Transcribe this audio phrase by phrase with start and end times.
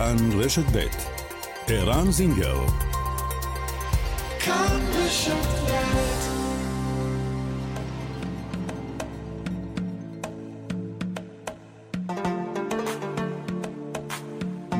[0.00, 0.86] כאן רשת ב'
[1.68, 2.56] ערן זינגר
[4.38, 5.56] כאן רשת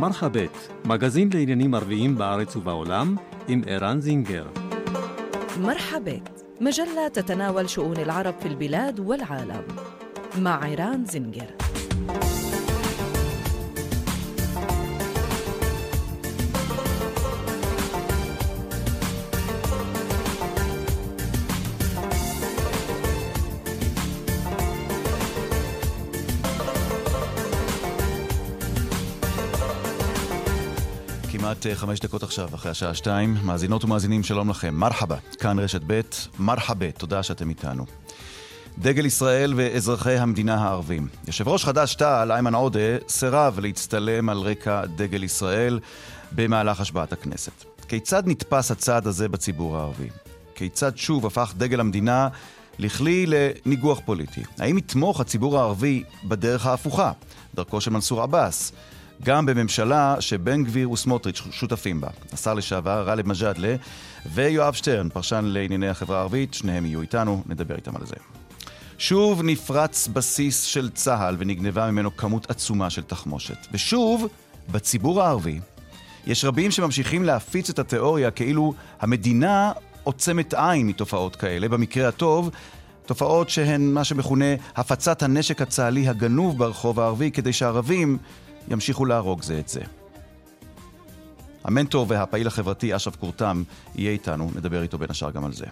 [0.00, 3.16] מרחבת, מגזין לעניינים ערביים בארץ ובעולם,
[3.48, 4.46] עם ערן זינגר.
[5.60, 9.62] مرحبت مجلة تتناول شؤون العرب في البلاد والعالم
[10.38, 11.59] مع عيران زنجر
[31.61, 33.37] כמעט אה, חמש דקות עכשיו, אחרי השעה שתיים.
[33.43, 34.75] מאזינות ומאזינים, שלום לכם.
[34.75, 36.01] מרחבה, כאן רשת ב',
[36.39, 37.85] מרחבה, תודה שאתם איתנו.
[38.77, 41.07] דגל ישראל ואזרחי המדינה הערבים.
[41.27, 45.79] יושב ראש חד"ש-תע"ל, איימן עודה, סירב להצטלם על רקע דגל ישראל
[46.31, 47.63] במהלך השבעת הכנסת.
[47.87, 50.09] כיצד נתפס הצעד הזה בציבור הערבי?
[50.55, 52.27] כיצד שוב הפך דגל המדינה
[52.79, 54.43] לכלי לניגוח פוליטי?
[54.59, 57.11] האם יתמוך הציבור הערבי בדרך ההפוכה,
[57.55, 58.71] דרכו של מנסור עבאס?
[59.23, 62.07] גם בממשלה שבן גביר וסמוטריץ' שותפים בה.
[62.33, 63.75] השר לשעבר גאלב מג'אדלה
[64.25, 68.15] ויואב שטרן, פרשן לענייני החברה הערבית, שניהם יהיו איתנו, נדבר איתם על זה.
[68.97, 73.67] שוב נפרץ בסיס של צה"ל ונגנבה ממנו כמות עצומה של תחמושת.
[73.71, 74.27] ושוב,
[74.71, 75.59] בציבור הערבי,
[76.27, 79.71] יש רבים שממשיכים להפיץ את התיאוריה כאילו המדינה
[80.03, 82.49] עוצמת עין מתופעות כאלה, במקרה הטוב,
[83.05, 88.17] תופעות שהן מה שמכונה הפצת הנשק הצה"לי הגנוב ברחוב הערבי, כדי שהערבים
[88.69, 89.81] ימשיכו להרוג זה את זה.
[91.63, 93.63] המנטור והפעיל החברתי אשרף קורתם
[93.95, 95.65] יהיה איתנו, נדבר איתו בין השאר גם על זה.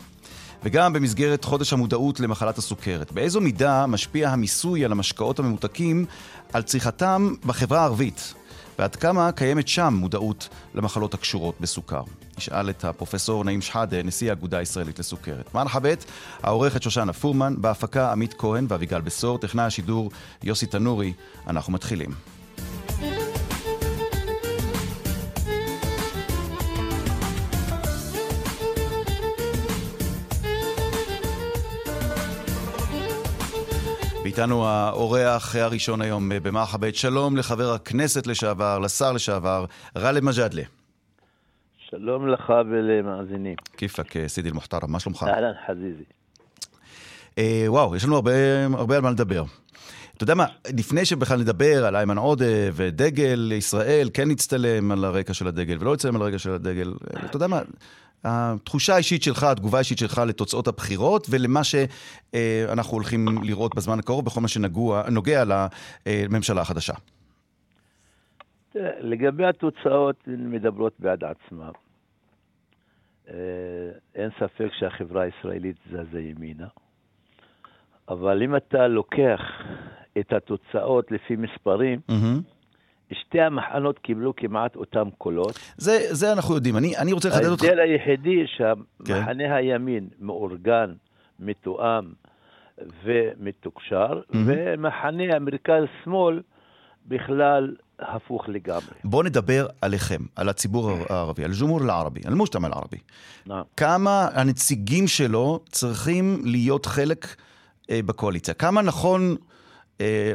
[0.63, 3.11] וגם במסגרת חודש המודעות למחלת הסוכרת.
[3.11, 6.05] באיזו מידה משפיע המיסוי על המשקאות הממותקים
[6.53, 8.33] על צריכתם בחברה הערבית?
[8.79, 12.03] ועד כמה קיימת שם מודעות למחלות הקשורות בסוכר?
[12.37, 15.53] נשאל את הפרופסור נעים שחאדה, נשיא האגודה הישראלית לסוכרת.
[15.53, 16.05] מרחבת,
[16.43, 20.11] העורכת שושנה פורמן, בהפקה עמית כהן ואביגל בשור, טכנאי השידור
[20.43, 21.13] יוסי תנורי.
[21.47, 22.38] אנחנו מתחילים.
[34.29, 36.95] ואיתנו האורח הראשון היום במרחבת.
[36.95, 39.65] שלום לחבר הכנסת לשעבר, לשר לשעבר,
[39.97, 40.61] גאלב מג'אדלה.
[41.89, 43.55] שלום לך ולמאזינים.
[43.77, 45.25] כיפאק, סידי אל-מוחתרם, מה שלומך?
[45.27, 46.03] אהלן חזיזי.
[47.37, 48.31] אה, וואו, יש לנו הרבה,
[48.73, 49.43] הרבה על מה לדבר.
[50.15, 50.45] אתה יודע מה,
[50.77, 55.93] לפני שבכלל נדבר על איימן עודה ודגל ישראל, כן נצטלם על הרקע של הדגל ולא
[55.93, 56.93] נצטלם על הרקע של הדגל,
[57.25, 57.61] אתה יודע מה,
[58.23, 64.41] התחושה האישית שלך, התגובה האישית שלך לתוצאות הבחירות ולמה שאנחנו הולכים לראות בזמן הקרוב בכל
[64.41, 66.93] מה שנוגע לממשלה החדשה.
[68.99, 71.71] לגבי התוצאות, הן מדברות בעד עצמן.
[73.29, 73.33] אה,
[74.15, 76.67] אין ספק שהחברה הישראלית זזה ימינה,
[78.09, 79.41] אבל אם אתה לוקח
[80.19, 82.58] את התוצאות לפי מספרים, mm-hmm.
[83.13, 85.59] שתי המחנות קיבלו כמעט אותם קולות.
[85.77, 86.77] זה, זה אנחנו יודעים.
[86.77, 87.63] אני, אני רוצה לחדד אותך...
[87.63, 89.51] ההבדל היחידי שהמחנה כן.
[89.51, 90.93] הימין מאורגן,
[91.39, 92.05] מתואם
[93.03, 94.37] ומתוקשר, mm-hmm.
[94.45, 96.41] ומחנה המרכז-שמאל
[97.05, 98.95] בכלל הפוך לגמרי.
[99.03, 102.97] בואו נדבר עליכם, על הציבור הערבי, על ג'ומור אל-ערבי, על מושתמע אל-ערבי.
[103.77, 107.35] כמה הנציגים שלו צריכים להיות חלק
[107.89, 108.53] אה, בקואליציה?
[108.53, 109.35] כמה נכון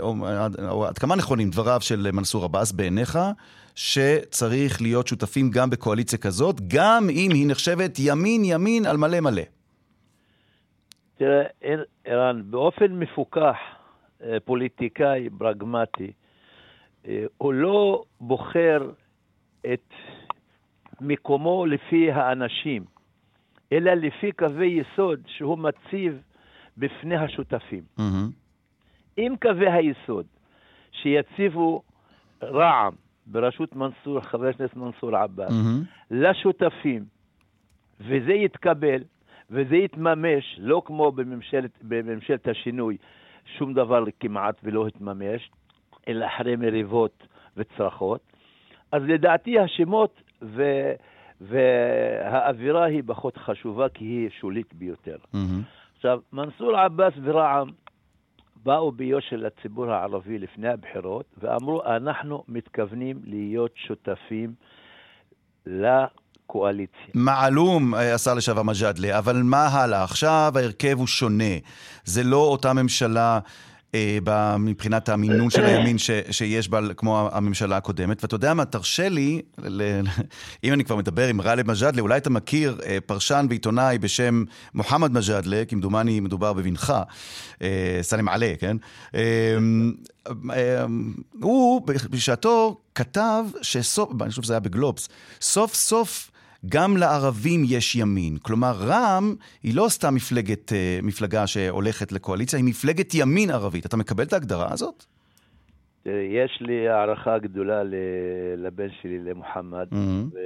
[0.01, 0.15] או,
[0.69, 3.19] או עד כמה נכונים דבריו של מנסור עבאס בעיניך,
[3.75, 9.43] שצריך להיות שותפים גם בקואליציה כזאת, גם אם היא נחשבת ימין-ימין על מלא מלא?
[11.17, 11.43] תראה,
[12.05, 13.57] ערן, באופן מפוקח,
[14.23, 16.13] אה, פוליטיקאי פרגמטי,
[17.07, 18.91] אה, הוא לא בוחר
[19.73, 19.93] את
[21.01, 22.85] מקומו לפי האנשים,
[23.73, 26.23] אלא לפי קווי יסוד שהוא מציב
[26.77, 27.83] בפני השותפים.
[27.99, 28.44] Mm-hmm.
[29.19, 30.27] אם קווי היסוד
[30.93, 31.83] שיציבו
[32.43, 32.95] רע"מ
[33.27, 36.05] בראשות מנסור, חבר הכנסת מנסור עבאס, mm-hmm.
[36.11, 37.05] לשותפים,
[38.01, 39.03] וזה יתקבל,
[39.51, 42.97] וזה יתממש, לא כמו בממשלת, בממשלת השינוי,
[43.59, 45.51] שום דבר כמעט ולא התממש,
[46.09, 48.21] אלא אחרי מריבות וצרחות,
[48.93, 50.63] אז לדעתי השמות ו...
[51.41, 55.17] והאווירה היא פחות חשובה כי היא שולית ביותר.
[55.17, 55.97] Mm-hmm.
[55.97, 57.69] עכשיו, מנסור עבאס ורע"מ
[58.65, 64.55] באו ביושר לציבור הערבי לפני הבחירות ואמרו, אנחנו מתכוונים להיות שותפים
[65.67, 67.11] לקואליציה.
[67.15, 70.05] מעלום, אה, השר לשעבר מג'אדלה, אבל מה הלאה?
[70.05, 71.55] עכשיו ההרכב הוא שונה.
[72.05, 73.39] זה לא אותה ממשלה
[74.59, 78.23] מבחינת המינון של הימין ש, שיש בה, כמו הממשלה הקודמת.
[78.23, 80.01] ואתה יודע מה, תרשה לי, ל,
[80.65, 84.45] אם אני כבר מדבר עם גאלב מג'אדלה, אולי אתה מכיר אה, פרשן ועיתונאי בשם
[84.75, 86.93] מוחמד מג'אדלה, כמדומני מדובר בבנך,
[87.63, 88.77] אה, סלם עלה, כן?
[89.15, 89.21] אה,
[90.51, 90.85] אה,
[91.41, 95.09] הוא בשעתו כתב שסוף, אני חושב שזה היה בגלובס,
[95.41, 96.31] סוף סוף
[96.69, 98.37] גם לערבים יש ימין.
[98.43, 103.87] כלומר, רע"מ היא לא סתם מפלגת, אה, מפלגה שהולכת לקואליציה, היא מפלגת ימין ערבית.
[103.87, 105.05] אתה מקבל את ההגדרה הזאת?
[106.07, 107.83] יש לי הערכה גדולה
[108.57, 110.37] לבן שלי, למוחמד, Mhm.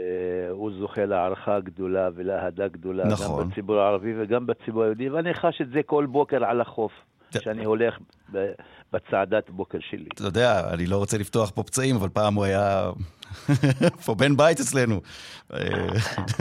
[0.51, 3.43] והוא זוכה להערכה גדולה ולאהדה גדולה, נכון.
[3.45, 6.93] גם בציבור הערבי וגם בציבור היהודי, ואני חש את זה כל בוקר על החוף,
[7.31, 7.99] כשאני הולך
[8.33, 8.53] ב-
[8.93, 10.09] בצעדת בוקר שלי.
[10.15, 12.91] אתה יודע, אני לא רוצה לפתוח פה פצעים, אבל פעם הוא היה
[14.05, 15.01] פה בן בית אצלנו.
[15.55, 15.59] אה,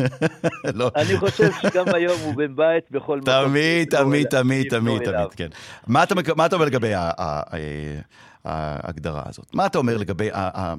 [0.73, 0.91] לא.
[0.95, 3.33] אני חושב שגם היום הוא בן בית בכל מקום.
[3.33, 5.03] תמיד, תמיד, תמיד, תמיד.
[5.03, 5.47] תמיד, כן.
[5.87, 6.03] מה
[6.45, 7.99] אתה אומר לגבי ה- ה- ה-
[8.47, 9.55] ההגדרה הזאת?
[9.55, 10.75] מה אתה אומר לגבי, ה- ה-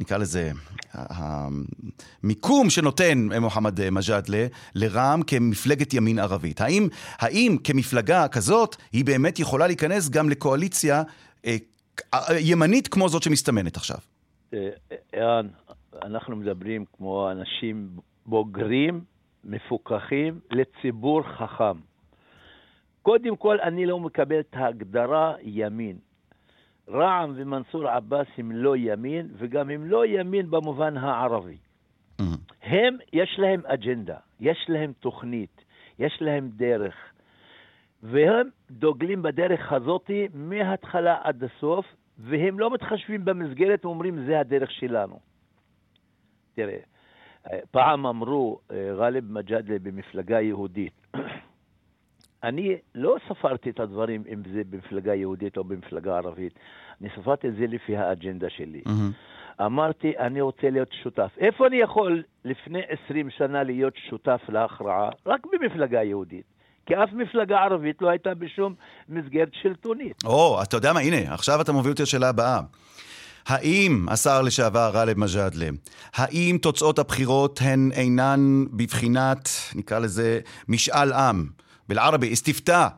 [0.00, 0.50] נקרא לזה,
[0.94, 6.60] המיקום שנותן מוחמד מג'אדלה לרע"מ כמפלגת ימין ערבית?
[6.60, 6.88] האם,
[7.18, 11.02] האם כמפלגה כזאת היא באמת יכולה להיכנס גם לקואליציה
[11.46, 11.56] אה,
[12.40, 13.96] ימנית כמו זאת שמסתמנת עכשיו?
[14.54, 14.68] אה,
[15.12, 15.48] ערן,
[16.02, 17.88] אנחנו מדברים כמו אנשים
[18.26, 19.00] בוגרים,
[19.44, 21.78] מפוקחים, לציבור חכם.
[23.02, 25.96] קודם כל, אני לא מקבל את ההגדרה ימין.
[26.92, 31.56] רע"מ ומנסור עבאס הם לא ימין, וגם הם לא ימין במובן הערבי.
[32.62, 35.64] הם, יש להם אג'נדה, יש להם תוכנית,
[35.98, 36.94] יש להם דרך.
[38.02, 41.86] והם דוגלים בדרך הזאת מההתחלה עד הסוף,
[42.18, 45.18] והם לא מתחשבים במסגרת ואומרים, זה הדרך שלנו.
[46.54, 46.78] תראה,
[47.70, 51.01] פעם אמרו, אה, גאלב מג'אדלה במפלגה יהודית,
[52.44, 56.52] אני לא ספרתי את הדברים אם זה במפלגה יהודית או במפלגה ערבית,
[57.00, 58.82] אני ספרתי את זה לפי האג'נדה שלי.
[59.60, 61.30] אמרתי, אני רוצה להיות שותף.
[61.38, 65.10] איפה אני יכול לפני 20 שנה להיות שותף להכרעה?
[65.26, 66.44] רק במפלגה יהודית.
[66.86, 68.74] כי אף מפלגה ערבית לא הייתה בשום
[69.08, 70.24] מסגרת שלטונית.
[70.24, 72.60] או, אתה יודע מה, הנה, עכשיו אתה מוביל אותי לשאלה הבאה.
[73.46, 75.66] האם, השר לשעבר גאלב מג'אדלה,
[76.14, 81.46] האם תוצאות הבחירות הן אינן בבחינת, נקרא לזה, משאל עם,
[81.88, 82.88] בלערבי, אסתיפתא,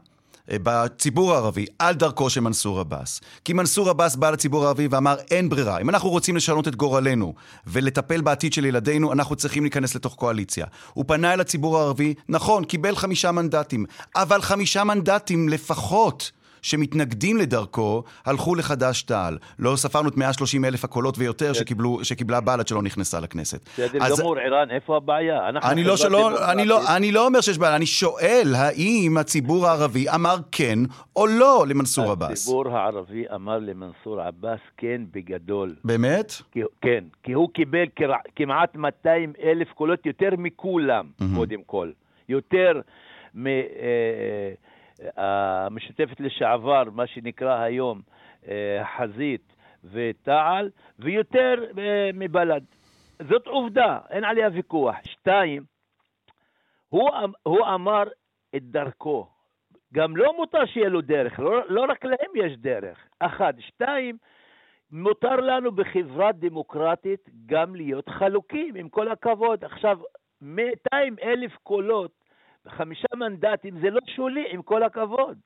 [0.51, 3.21] אה, בציבור הערבי, על דרכו של מנסור עבאס.
[3.45, 5.81] כי מנסור עבאס בא לציבור הערבי ואמר, אין ברירה.
[5.81, 7.35] אם אנחנו רוצים לשנות את גורלנו
[7.67, 10.67] ולטפל בעתיד של ילדינו, אנחנו צריכים להיכנס לתוך קואליציה.
[10.93, 13.85] הוא פנה אל הציבור הערבי, נכון, קיבל חמישה מנדטים,
[14.17, 16.31] אבל חמישה מנדטים לפחות.
[16.65, 19.39] שמתנגדים לדרכו, הלכו לחד"ש-תע"ל.
[19.59, 23.69] לא ספרנו את 130 אלף הקולות ויותר שקיבלו, שקיבלה בל"ד שלא נכנסה לכנסת.
[23.69, 25.49] בסדר אז- גמור, ערן, איפה הבעיה?
[25.49, 26.53] אני לא, שלא.
[26.53, 30.79] אני, לא, אני לא אומר שיש בעיה, אני שואל האם הציבור הערבי אמר כן
[31.17, 32.31] או לא למנסור עבאס.
[32.43, 35.75] הציבור הערבי אמר למנסור עבאס כן בגדול.
[35.85, 36.33] באמת?
[36.53, 41.37] כי, כן, כי הוא קיבל כרע- כמעט 200 אלף קולות יותר מכולם, מהמם.
[41.37, 41.91] קודם כל.
[42.29, 42.81] יותר
[45.17, 48.03] מהמשותפת לשעבר, מה שנקרא היום
[48.49, 52.63] אה, חזית ותע"ל, ויותר אה, מבל"ד.
[53.29, 54.97] זאת עובדה, אין עליה ויכוח.
[55.05, 55.63] שתיים,
[56.89, 58.03] הוא, אמ- הוא אמר
[58.57, 59.27] את דרכו.
[59.95, 62.99] גם לא מותר שיהיה לו דרך, לא, לא רק להם יש דרך.
[63.21, 63.55] אחד.
[63.59, 64.17] שתיים,
[64.91, 69.65] מותר לנו בחברה דמוקרטית גם להיות חלוקים, עם כל הכבוד.
[69.65, 69.99] עכשיו,
[70.43, 72.24] 200 אלף קולות,
[72.69, 75.39] חמישה מנדטים, זה לא שולי, עם כל הכבוד.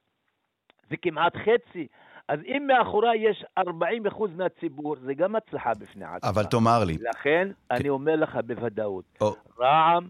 [0.91, 1.87] זה כמעט חצי.
[2.29, 6.31] אז אם מאחורי יש 40 אחוז מהציבור, זה גם הצלחה בפני עצמה.
[6.31, 10.09] אבל תאמר לי, לכן, אני אומר לך בוודאות, או, רע"מ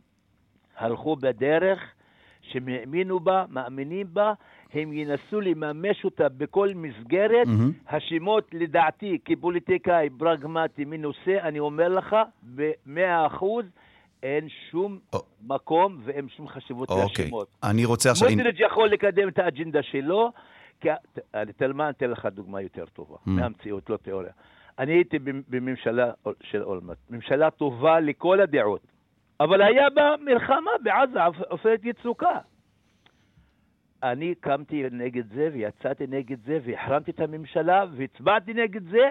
[0.77, 1.93] הלכו בדרך
[2.43, 4.33] שהם האמינו בה, מאמינים בה,
[4.73, 7.47] הם ינסו לממש אותה בכל מסגרת.
[7.47, 7.73] מהמם.
[7.89, 13.65] השמות, לדעתי, כפוליטיקאי פרגמטי מנוסה, אני אומר לך, במאה אחוז
[14.23, 15.19] אין שום או.
[15.47, 17.25] מקום ואין שום חשיבות אוקיי.
[17.25, 17.49] לשמות.
[17.63, 18.29] אני רוצה עכשיו...
[18.29, 20.33] סמוטריץ' יכול לקדם את האג'נדה שלו,
[20.81, 20.89] כי...
[21.35, 21.51] אני
[21.91, 23.31] אתן לך דוגמה יותר טובה, Mm.
[23.31, 24.33] מהמציאות, לא תיאוריה.
[24.79, 26.11] אני הייתי במ- בממשלה
[26.43, 28.81] של אולמרט, ממשלה טובה לכל הדעות,
[29.41, 32.39] אבל היה בה מלחמה בעזה, עופ- עופרת יצוקה.
[34.03, 39.11] אני קמתי נגד זה ויצאתי נגד זה והחרמתי את הממשלה והצבעתי נגד זה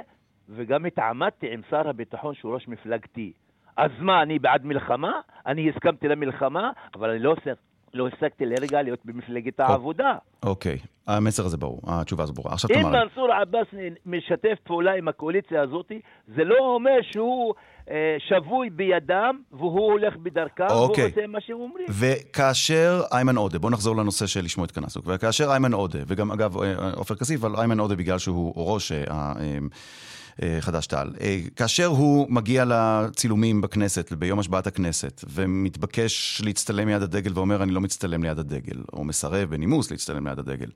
[0.49, 3.33] וגם התעמתתי עם שר הביטחון שהוא ראש מפלגתי.
[3.77, 5.11] אז מה, אני בעד מלחמה?
[5.45, 7.47] אני הסכמתי למלחמה, אבל אני לא, ס-
[7.93, 10.13] לא הפסקתי לרגע להיות במפלגת העבודה.
[10.43, 12.53] אוקיי, המסר הזה ברור, התשובה הזו ברורה.
[12.53, 13.05] עכשיו אם תאמר לי.
[13.05, 13.67] מנסור עבאס
[14.05, 15.91] משתף פעולה עם הקואליציה הזאת,
[16.35, 17.53] זה לא אומר שהוא
[17.89, 21.03] אה, שבוי בידם והוא הולך בדרכם אוקיי.
[21.03, 21.85] והוא עושה מה שהם אומרים.
[21.89, 27.15] וכאשר איימן עודה, בואו נחזור לנושא שלשמו התכנסנו, וכאשר איימן עודה, וגם אגב אה, עופר
[27.15, 29.57] כסיף, אבל איימן עודה בגלל שהוא חד"ש-תע"ל, אה,
[31.55, 37.81] כאשר הוא מגיע לצילומים בכנסת, ביום השבעת הכנסת, ומתבקש להצטלם ליד הדגל ואומר אני לא
[37.81, 40.69] מצטלם ליד הדגל, או מסרב בנימוס להצטלם ליד הדגל,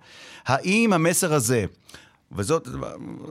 [0.46, 1.65] האם המסר הזה...
[2.36, 2.68] וזאת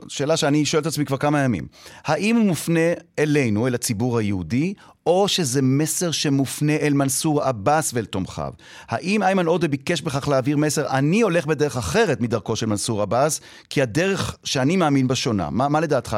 [0.07, 1.67] שאלה שאני שואל את עצמי כבר כמה ימים.
[2.03, 4.73] האם הוא מופנה אלינו, אל הציבור היהודי,
[5.05, 8.53] או שזה מסר שמופנה אל מנסור עבאס ואל תומכיו?
[8.87, 13.41] האם איימן עודה ביקש בכך להעביר מסר, אני הולך בדרך אחרת מדרכו של מנסור עבאס,
[13.69, 15.49] כי הדרך שאני מאמין בה שונה?
[15.49, 16.17] מה, מה לדעתך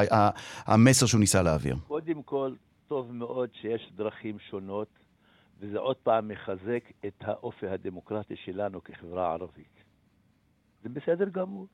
[0.65, 1.75] המסר שהוא ניסה להעביר?
[1.87, 2.53] קודם כל,
[2.87, 4.87] טוב מאוד שיש דרכים שונות,
[5.59, 9.83] וזה עוד פעם מחזק את האופי הדמוקרטי שלנו כחברה ערבית.
[10.83, 11.67] זה בסדר גמור.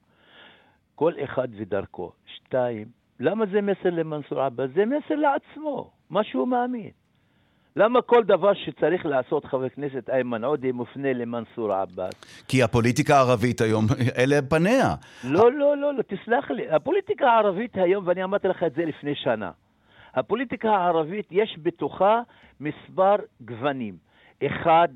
[1.00, 2.12] כל אחד ודרכו.
[2.26, 2.88] שתיים,
[3.20, 4.70] למה זה מסר למנסור עבאס?
[4.76, 6.90] זה מסר לעצמו, מה שהוא מאמין.
[7.76, 12.46] למה כל דבר שצריך לעשות חבר הכנסת איימן עודה מופנה למנסור עבאס?
[12.48, 13.86] כי הפוליטיקה הערבית היום,
[14.18, 14.96] אלה פניה.
[15.24, 16.70] לא, לא, לא, לא, תסלח לי.
[16.70, 19.52] הפוליטיקה הערבית היום, ואני אמרתי לך את זה לפני שנה,
[20.14, 22.22] הפוליטיקה הערבית יש בתוכה
[22.60, 23.98] מספר גוונים.
[24.46, 24.88] אחד,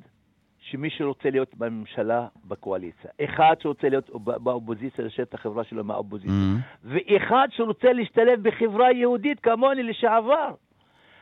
[0.71, 3.11] שמי שרוצה להיות בממשלה, בקואליציה.
[3.23, 6.33] אחד שרוצה להיות בא- באופוזיציה, לשבת את החברה שלו מהאופוזיציה.
[6.33, 6.59] Mhm.
[6.83, 10.49] ואחד שרוצה להשתלב בחברה יהודית כמוני לשעבר.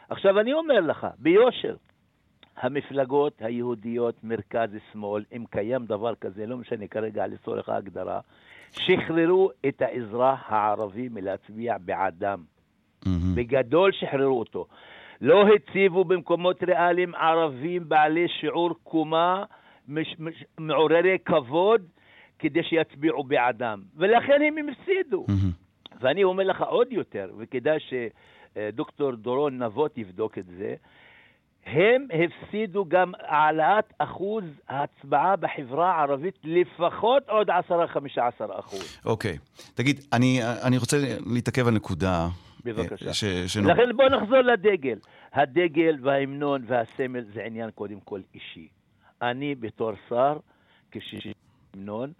[0.09, 1.75] עכשיו, אני אומר לך, ביושר,
[2.57, 8.19] המפלגות היהודיות, מרכז שמאל, אם קיים דבר כזה, לא משנה כרגע לצורך ההגדרה,
[8.71, 12.43] שחררו את האזרח הערבי מלהצביע בעדם.
[13.05, 13.35] מהמם.
[13.35, 14.67] בגדול שחררו אותו.
[15.21, 19.43] לא הציבו במקומות ריאליים ערבים בעלי שיעור קומה
[19.87, 21.81] מש, מש, מעוררי כבוד
[22.39, 23.81] כדי שיצביעו בעדם.
[23.95, 25.25] ולכן הם הפסידו.
[25.27, 25.51] מהמם.
[26.01, 30.75] ואני אומר לך עוד יותר, וכדאי שדוקטור דורון נבות יבדוק את זה,
[31.65, 37.53] הם הפסידו גם העלאת אחוז ההצבעה בחברה הערבית לפחות עוד 10-15
[38.59, 38.99] אחוז.
[39.05, 39.37] אוקיי.
[39.75, 40.97] תגיד, אני, אני רוצה
[41.33, 42.27] להתעכב על נקודה.
[42.65, 43.07] בבקשה.
[43.07, 44.97] אה, ש, שנוג- לכן בוא נחזור לדגל.
[45.33, 48.67] הדגל וההמנון והסמל זה עניין קודם כל אישי.
[49.21, 50.37] אני בתור שר,
[50.91, 52.11] כשהמנון,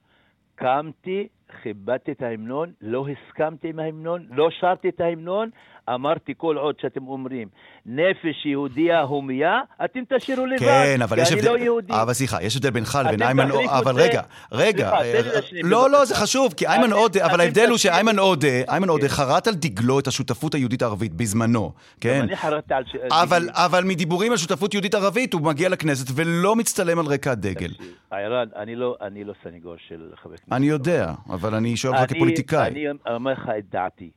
[0.56, 1.28] קמתי,
[1.64, 5.50] כיבדתי את ההמנון, לא הסכמתי עם ההמנון, לא שרתי את ההמנון,
[5.90, 7.48] אמרתי כל עוד שאתם אומרים
[7.86, 11.94] נפש יהודייה הומייה, אתם תשאירו לבד, כן, אבל כי יש אני הבדל, לא יהודי.
[11.94, 13.96] אבל סליחה, יש הבדל בינך לבין איימן עודה, אבל.
[13.96, 16.06] רגע, רגע, סליחה, אה, לא, לא.
[16.06, 17.78] זה חשוב, כי איימן עודה, אבל ההבדל הוא.
[17.78, 19.14] שאיימן עודה, איימן עודה כן.
[19.14, 22.22] חרט על דגלו את השותפות היהודית הערבית בזמנו, כן?
[22.22, 22.84] אני חרטתי על...
[23.12, 27.72] אבל, אבל מדיבורים על שותפות יהודית ערבית, הוא מגיע לכנסת ולא מצטלם על רקע הדגל.
[28.12, 30.54] ערן, אני לא, לא סניגור של חבר כנסת.
[30.54, 32.68] אני יודע, אבל אני שואל אותך כפוליטיקאי.
[32.68, 34.12] אני אומר לך את דעתי.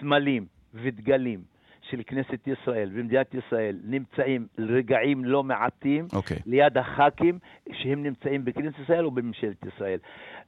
[0.00, 1.40] סמלים ודגלים
[1.90, 6.36] של כנסת ישראל ומדינת ישראל נמצאים רגעים לא מעטים אוקיי.
[6.46, 7.38] ליד הח"כים
[7.72, 9.98] שהם נמצאים בכנסת ישראל או בממשלת ישראל.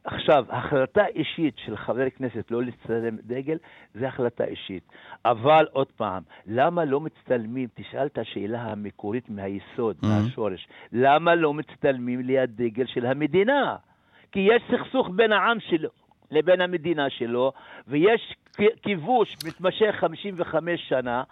[0.04, 3.56] עכשיו, החלטה אישית של חבר כנסת לא להצטלם דגל,
[3.94, 4.82] זה החלטה אישית.
[5.24, 10.06] אבל עוד פעם, למה לא מצטלמים, תשאל את השאלה המקורית מהיסוד, Mhm.
[10.06, 13.76] מהשורש, למה לא מצטלמים ליד דגל של המדינה?
[14.32, 15.88] כי יש סכסוך בין העם שלו
[16.30, 17.52] לבין המדינה שלו,
[17.88, 18.34] ויש
[18.82, 21.22] כיבוש מתמשך 55 שנה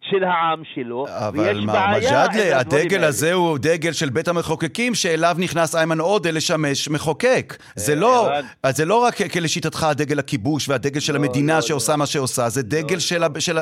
[0.00, 3.06] של העם שלו, אבל ויש בעיה עם מג'אדלה, הדגל האלה.
[3.06, 7.56] הזה הוא דגל של בית המחוקקים שאליו נכנס איימן עודה לשמש מחוקק.
[7.76, 8.30] זה לא.
[8.62, 11.98] אז זה לא רק כלשיטתך הדגל הכיבוש והדגל של לא, המדינה לא, שעושה לא.
[11.98, 12.98] מה שעושה, זה דגל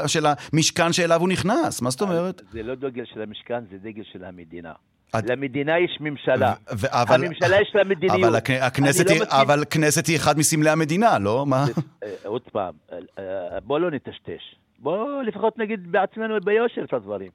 [0.06, 1.82] של המשכן שאליו הוא נכנס.
[1.82, 2.42] מה זאת אומרת?
[2.52, 4.72] זה לא דגל של המשכן, זה דגל של המדינה.
[5.18, 6.52] את- למדינה יש ממשלה.
[6.80, 8.24] ו- אבל- הממשלה יש לה מדיניות.
[8.24, 11.46] אבל הכ- הכנסת היא- לא מסכים- אבל כנסת היא אחד מסמלי המדינה, לא?
[11.46, 11.64] מה?
[12.02, 14.54] אה, עוד פעם, אה, אה, בוא לא נטשטש.
[14.78, 17.30] בוא לפחות נגיד בעצמנו ביושר את הדברים.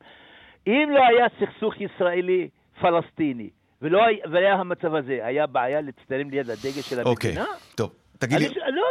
[0.67, 3.49] אם לא היה סכסוך ישראלי-פלסטיני,
[3.81, 4.01] ולא
[4.33, 7.45] היה- המצב הזה, היה בעיה להצטלם ליד הדגל של אוקיי, המדינה?
[7.75, 7.91] טוב.
[8.17, 8.83] תגיד לי, לא,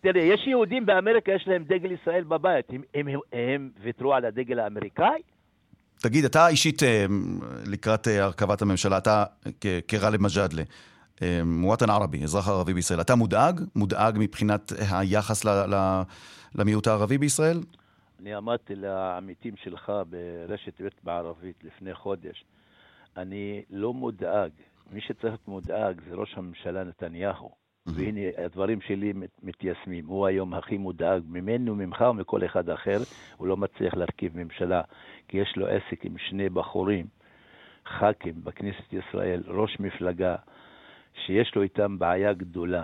[0.00, 2.64] תראה, יש יהודים באמריקה, יש להם דגל ישראל בבית.
[2.70, 5.20] הם, הם, הם, הם ויתרו על הדגל האמריקאי?
[6.00, 7.06] תגיד, אתה אישית, אה,
[7.66, 9.24] לקראת אה, הרכבת הממשלה, אתה
[9.88, 10.62] כגאלב מג'אדלה,
[11.22, 13.60] אה, מוואטן ערבי, אזרח ערבי בישראל, אתה מודאג?
[13.76, 15.44] מודאג מבחינת היחס
[16.54, 17.60] למיעוט הערבי בישראל?
[18.20, 22.44] אני אמרתי לעמיתים שלך ברשת ב' בערבית לפני חודש,
[23.16, 24.50] אני לא מודאג.
[24.92, 27.50] מי שצריך להיות מודאג זה ראש הממשלה נתניהו.
[27.94, 30.06] והנה, הדברים שלי מת- מתיישמים.
[30.06, 32.98] הוא היום הכי מודאג ממנו, ממך ומכל אחד אחר.
[33.36, 34.82] הוא לא מצליח להרכיב ממשלה,
[35.28, 37.06] כי יש לו עסק עם שני בחורים,
[37.86, 40.36] ח"כים בכנסת ישראל, ראש מפלגה,
[41.26, 42.82] שיש לו איתם בעיה גדולה.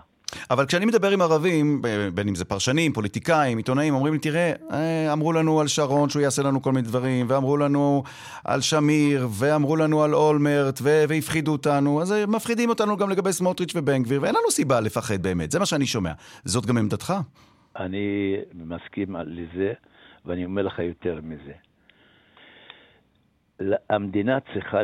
[0.50, 1.82] אבל כשאני מדבר עם ערבים,
[2.14, 6.22] בין אם זה פרשנים, פוליטיקאים, עיתונאים, אומרים לי, תראה, אה, אמרו לנו על שרון שהוא
[6.22, 8.02] יעשה לנו כל מיני דברים, ואמרו לנו
[8.44, 14.02] על שמיר, ואמרו לנו על אולמרט, והפחידו אותנו, אז מפחידים אותנו גם לגבי סמוטריץ' ובן
[14.02, 16.12] גביר, ואין לנו סיבה לפחד באמת, זה מה שאני שומע.
[16.44, 17.14] זאת גם עמדתך?
[17.76, 19.72] אני מסכים לזה,
[20.24, 21.52] ואני אומר לך יותר מזה.
[23.90, 24.78] המדינה צריכה,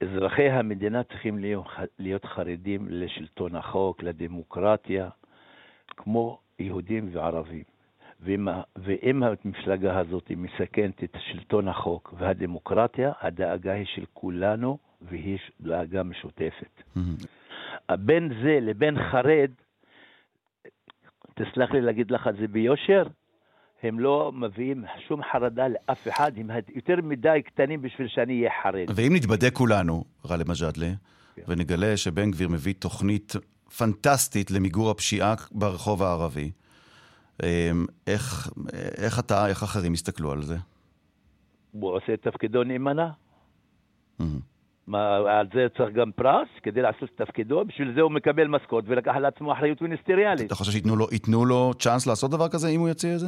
[0.00, 1.66] אזרחי המדינה צריכים להיות,
[1.98, 5.08] להיות חרדים לשלטון החוק, לדמוקרטיה,
[5.96, 7.64] כמו יהודים וערבים.
[8.20, 16.02] ואם, ואם המפלגה הזאת מסכנת את שלטון החוק והדמוקרטיה, הדאגה היא של כולנו והיא דאגה
[16.02, 16.82] משותפת.
[16.96, 17.96] Mm-hmm.
[17.96, 19.50] בין זה לבין חרד,
[21.34, 23.02] תסלח לי להגיד לך את זה ביושר,
[23.82, 28.86] הם לא מביאים שום חרדה לאף אחד, הם יותר מדי קטנים בשביל שאני אהיה חרד.
[28.94, 30.92] ואם נתבדק כולנו, גאלב מג'אדלה,
[31.34, 31.42] כן.
[31.48, 33.32] ונגלה שבן גביר מביא תוכנית
[33.78, 36.50] פנטסטית למיגור הפשיעה ברחוב הערבי,
[37.42, 38.50] אמ, איך,
[38.96, 40.56] איך אתה, איך אחרים יסתכלו על זה?
[41.72, 43.10] הוא עושה את תפקידו נאמנה.
[44.20, 44.24] Mm-hmm.
[44.86, 47.64] מה, על זה צריך גם פרס כדי לעשות את תפקידו?
[47.64, 50.46] בשביל זה הוא מקבל משכורת ולקח על עצמו אחריות מיניסטריאלית.
[50.46, 51.06] אתה חושב שייתנו לו,
[51.46, 53.26] לו צ'אנס לעשות דבר כזה אם הוא יציע את זה?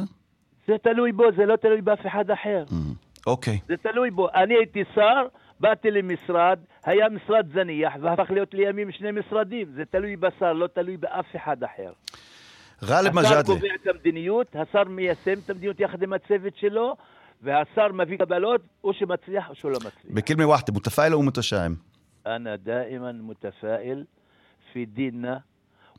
[0.67, 2.63] זה תלוי בו, זה לא תלוי באף אחד אחר.
[2.69, 2.73] Mm,
[3.27, 3.53] אוקיי.
[3.53, 3.67] Mm, okay.
[3.67, 4.29] זה תלוי בו.
[4.29, 5.27] אני הייתי שר,
[5.59, 9.67] באתי למשרד, היה משרד זניח, והפך להיות לימים שני משרדים.
[9.75, 11.91] זה תלוי בשר, לא תלוי באף אחד אחר.
[12.87, 13.39] גאלב מג'אדלה.
[13.39, 16.95] השר קובע את המדיניות, השר מיישם את המדיניות יחד עם הצוות שלו,
[17.41, 20.13] והשר מביא קבלות, או שמצליח או שלא מצליח.
[20.15, 21.75] בכלמי וחדה, מותפאיל או מתשעם?
[22.25, 24.03] אנא דאימן מותפאיל
[24.73, 25.37] פי דינה.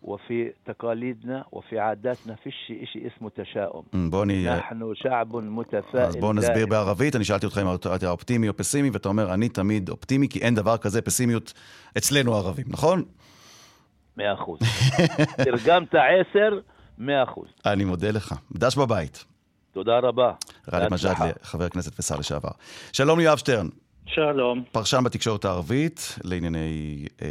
[0.04, 2.54] وفي تقاليدنا وفي عاداتنا فيش
[2.94, 3.84] شيء اسمه تشاؤم.
[4.10, 4.48] בוא נ...
[4.48, 6.00] אנחנו שעב מותפאל.
[6.00, 9.50] אז בוא נסביר בערבית, אני שאלתי אותך אם אתה אופטימי או פסימי, ואתה אומר, אני
[9.50, 11.54] תמיד אופטימי, כי אין דבר כזה פסימיות
[11.98, 13.04] אצלנו הערבים, נכון?
[14.18, 14.60] מאה אחוז.
[15.44, 16.60] תרגמת עשר,
[16.98, 17.48] מאה אחוז.
[17.66, 18.36] אני מודה לך.
[18.52, 19.26] דש בבית.
[19.72, 20.32] תודה רבה.
[20.72, 22.52] גאלב מג'אדלי, חבר הכנסת ושר לשעבר.
[22.94, 23.68] שלום ליואב שטרן.
[24.15, 24.63] שלום.
[24.73, 27.05] פרשן בתקשורת הערבית לענייני...
[27.23, 27.29] אה,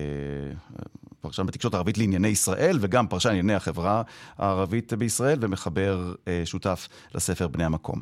[1.21, 4.01] פרשן בתקשורת הערבית לענייני ישראל, וגם פרשן לענייני החברה
[4.37, 5.97] הערבית בישראל, ומחבר
[6.27, 7.99] אה, שותף לספר בני המקום.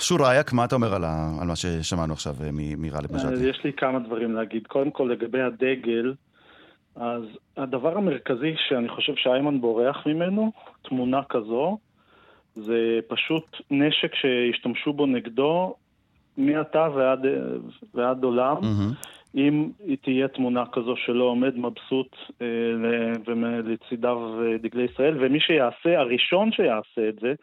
[0.00, 3.50] شو رأيك, מה אתה אומר על, ה, על מה ששמענו עכשיו אה, מגאלב מג'אדלי?
[3.50, 4.66] יש לי כמה דברים להגיד.
[4.66, 6.14] קודם כל, לגבי הדגל,
[6.96, 7.22] אז
[7.56, 11.78] הדבר המרכזי שאני חושב שאיימן בורח ממנו, תמונה כזו,
[12.54, 15.74] זה פשוט נשק שהשתמשו בו נגדו
[16.36, 17.26] מעתה ועד,
[17.94, 18.56] ועד עולם.
[18.56, 19.16] Mm-hmm.
[19.36, 22.46] אם היא תהיה תמונה כזו שלא עומד מבסוט אה,
[23.26, 27.34] ולצידיו אה, דגלי ישראל, ומי שיעשה, הראשון שיעשה את זה,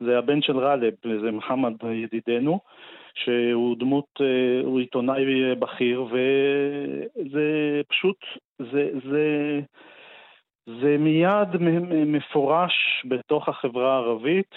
[0.00, 2.60] זה הבן של גאלב, זה מוחמד ידידנו,
[3.14, 8.16] שהוא דמות, אה, הוא עיתונאי בכיר, וזה פשוט,
[8.58, 9.60] זה, זה,
[10.66, 11.48] זה מיד
[12.06, 12.72] מפורש
[13.04, 14.54] בתוך החברה הערבית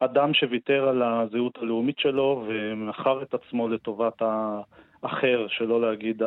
[0.00, 4.60] כאדם שוויתר על הזהות הלאומית שלו ומכר את עצמו לטובת ה...
[5.02, 6.22] אחר, שלא להגיד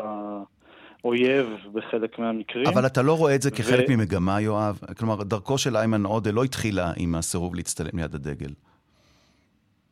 [1.04, 2.68] האויב בחלק מהמקרים.
[2.68, 3.92] אבל אתה לא רואה את זה כחלק ו...
[3.92, 4.80] ממגמה, יואב?
[4.98, 8.50] כלומר, דרכו של איימן עודה לא התחילה עם הסירוב להצטלם ליד הדגל.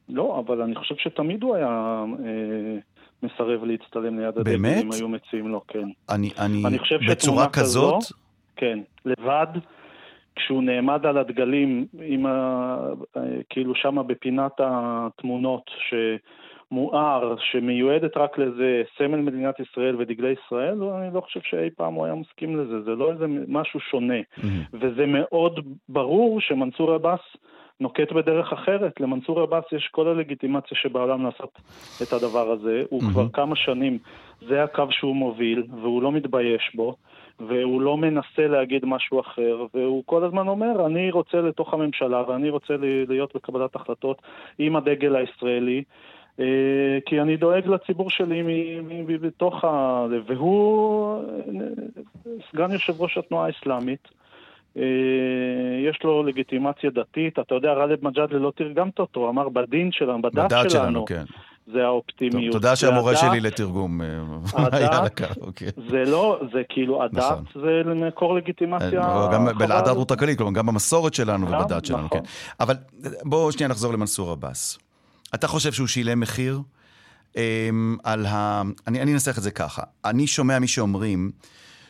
[0.10, 2.78] לא, אבל אני חושב שתמיד הוא היה אה,
[3.24, 4.44] מסרב להצטלם ליד הדגל.
[4.44, 4.84] באמת?
[4.84, 5.88] אם היו מציעים לו, כן.
[6.10, 8.04] אני, אני, אני חושב בצורה כזאת?
[8.04, 8.16] כזו,
[8.56, 9.48] כן, לבד.
[10.36, 12.78] כשהוא נעמד על הדגלים, עם ה...
[13.18, 15.94] אה, כאילו שמה בפינת התמונות, ש...
[16.72, 22.06] מואר שמיועדת רק לזה סמל מדינת ישראל ודגלי ישראל, אני לא חושב שאי פעם הוא
[22.06, 24.20] היה מסכים לזה, זה לא איזה משהו שונה.
[24.20, 24.44] Mm-hmm.
[24.74, 27.20] וזה מאוד ברור שמנסור עבאס
[27.80, 29.00] נוקט בדרך אחרת.
[29.00, 31.60] למנסור עבאס יש כל הלגיטימציה שבעולם לעשות
[32.04, 32.84] את הדבר הזה.
[32.90, 33.12] הוא mm-hmm.
[33.12, 33.98] כבר כמה שנים,
[34.48, 36.96] זה הקו שהוא מוביל, והוא לא מתבייש בו.
[37.40, 42.50] והוא לא מנסה להגיד משהו אחר, והוא כל הזמן אומר, אני רוצה לתוך הממשלה ואני
[42.50, 42.74] רוצה
[43.08, 44.22] להיות בקבלת החלטות
[44.60, 45.84] עם הדגל הישראלי,
[46.40, 48.80] אה, כי אני דואג לציבור שלי
[49.22, 50.06] בתוך ה...
[50.26, 51.24] והוא
[52.52, 54.08] סגן יושב ראש התנועה האסלאמית.
[54.78, 54.84] אה,
[55.90, 60.36] יש לו לגיטימציה דתית, אתה יודע, גאלב מג'אדלה לא תרגמת אותו, אמר בדין שלנו, בדת,
[60.36, 61.24] בדת שלנו, שלנו כן.
[61.74, 62.52] זה האופטימיות.
[62.52, 64.08] טוב, תודה שהמורה שלי לתרגום אה,
[64.78, 65.68] היה לקו, אוקיי.
[65.92, 67.44] זה לא, זה כאילו, הדת נכון.
[67.54, 69.30] זה מקור לגיטימציה.
[69.34, 72.18] גם בדת רות כלומר, גם במסורת שלנו ובדת שלנו, כן.
[72.18, 72.30] נכון.
[72.60, 72.76] אבל
[73.24, 74.80] בואו שנייה נחזור למנסור עבאס.
[75.36, 76.60] אתה חושב שהוא שילם מחיר
[77.34, 77.38] um,
[78.04, 78.62] על ה...
[78.88, 79.84] אני, אני אנסח את זה ככה.
[80.06, 81.32] אני שומע מי שאומרים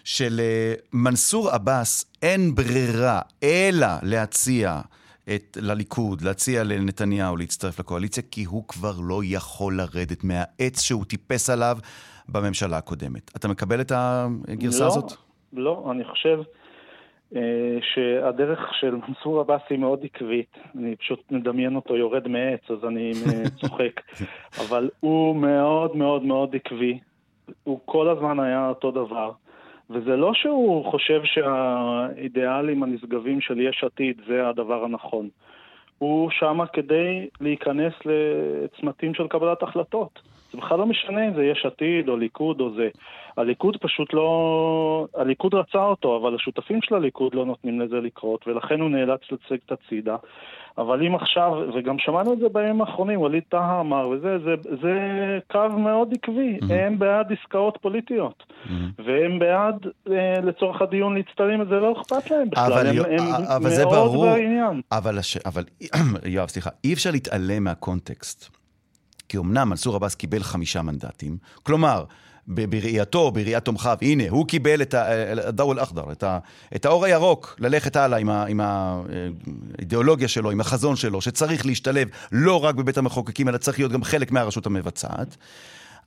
[0.03, 4.81] שלמנסור עבאס אין ברירה אלא להציע
[5.29, 11.49] את, לליכוד, להציע לנתניהו להצטרף לקואליציה, כי הוא כבר לא יכול לרדת מהעץ שהוא טיפס
[11.49, 11.77] עליו
[12.29, 13.31] בממשלה הקודמת.
[13.35, 15.11] אתה מקבל את הגרסה לא, הזאת?
[15.53, 16.39] לא, אני חושב
[17.35, 20.57] אה, שהדרך של מנסור עבאס היא מאוד עקבית.
[20.75, 24.01] אני פשוט מדמיין אותו יורד מעץ, אז אני אה, צוחק.
[24.59, 26.99] אבל הוא מאוד מאוד מאוד עקבי.
[27.63, 29.31] הוא כל הזמן היה אותו דבר.
[29.89, 35.29] וזה לא שהוא חושב שהאידיאלים הנשגבים של יש עתיד זה הדבר הנכון.
[35.97, 40.21] הוא שמה כדי להיכנס לצמתים של קבלת החלטות.
[40.55, 42.89] זה בכלל לא משנה אם זה יש עתיד או ליכוד או זה.
[43.37, 45.07] הליכוד פשוט לא...
[45.15, 49.57] הליכוד רצה אותו, אבל השותפים של הליכוד לא נותנים לזה לקרות, ולכן הוא נאלץ לצג
[49.65, 50.15] את הצידה.
[50.77, 54.93] אבל אם עכשיו, וגם שמענו את זה בימים האחרונים, ווליד טאהא אמר, וזה זה, זה
[55.51, 56.73] קו מאוד עקבי, mm-hmm.
[56.73, 58.71] הם בעד עסקאות פוליטיות, mm-hmm.
[59.05, 63.69] והם בעד, אה, לצורך הדיון, להצטלם, זה לא אכפת להם בכלל, אבל, הם, הם אבל
[63.69, 64.81] זה מאוד ברור, בעניין.
[64.91, 65.37] אבל, הש...
[65.37, 65.63] אבל
[66.35, 68.64] יואב, סליחה, אי אפשר להתעלם מהקונטקסט.
[69.35, 72.03] כי אמנם מנסור עבאס קיבל חמישה מנדטים, כלומר,
[72.47, 76.23] בראייתו, בראיית תומכיו, הנה, הוא קיבל את הדאו אל-אחדר, את,
[76.75, 82.07] את האור הירוק, ללכת הלאה עם, ה- עם האידיאולוגיה שלו, עם החזון שלו, שצריך להשתלב
[82.31, 85.37] לא רק בבית המחוקקים, אלא צריך להיות גם חלק מהרשות המבצעת.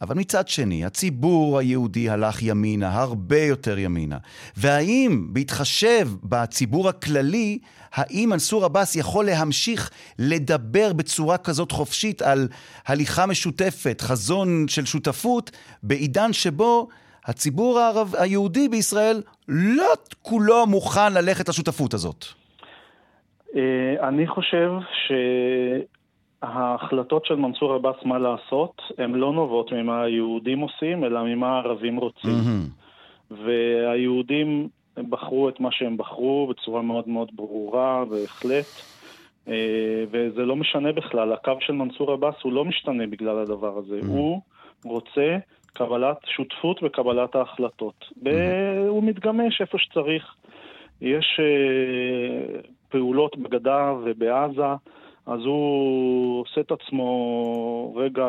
[0.01, 4.19] אבל מצד שני, הציבור היהודי הלך ימינה, הרבה יותר ימינה.
[4.57, 7.59] והאם, בהתחשב בציבור הכללי,
[7.95, 12.49] האם מנסור עבאס יכול להמשיך לדבר בצורה כזאת חופשית על
[12.87, 15.51] הליכה משותפת, חזון של שותפות,
[15.83, 16.89] בעידן שבו
[17.27, 22.25] הציבור הערב, היהודי בישראל לא כולו מוכן ללכת לשותפות הזאת?
[23.57, 24.73] אה, אני חושב
[26.43, 31.97] שההחלטות של מנסור עבאס מה לעשות, הן לא נובעות ממה היהודים עושים, אלא ממה הערבים
[31.97, 32.31] רוצים.
[32.31, 32.65] מהמם.
[33.31, 34.69] והיהודים
[35.09, 38.67] בחרו את מה שהם בחרו בצורה מאוד מאוד ברורה, בהחלט.
[39.49, 44.01] אה, וזה לא משנה בכלל, הקו של מנסור עבאס הוא לא משתנה בגלל הדבר הזה.
[44.09, 44.41] הוא
[44.85, 45.37] רוצה
[45.73, 48.05] קבלת, שותפות בקבלת ההחלטות.
[48.23, 48.29] ב-
[48.89, 50.35] הוא מתגמש איפה שצריך.
[51.01, 54.75] יש אה, פעולות בגדה ובעזה,
[55.27, 58.27] אז הוא עושה את עצמו רגע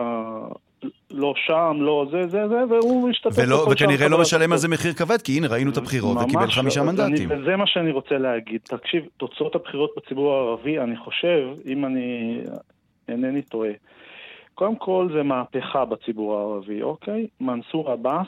[1.12, 4.58] לא שם, לא זה, זה, זה, והוא משתתף ולא, וכנראה לא משלם על.
[4.58, 6.90] זה מחיר כבד, כי הנה ראינו את הבחירות וקיבל ממש חמישה לא.
[6.90, 7.32] אז מנדטים.
[7.32, 8.62] אני, וזה מה שאני רוצה להגיד.
[8.64, 12.40] תקשיב, תוצאות הבחירות בציבור הערבי, אני חושב, אם אני
[13.08, 13.72] אינני טועה,
[14.56, 17.28] קודם כל זה מהפכה בציבור הערבי, אוקיי?
[17.42, 18.28] מנסור עבאס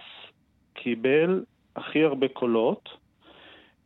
[0.74, 1.44] קיבל
[1.76, 2.90] הכי הרבה קולות,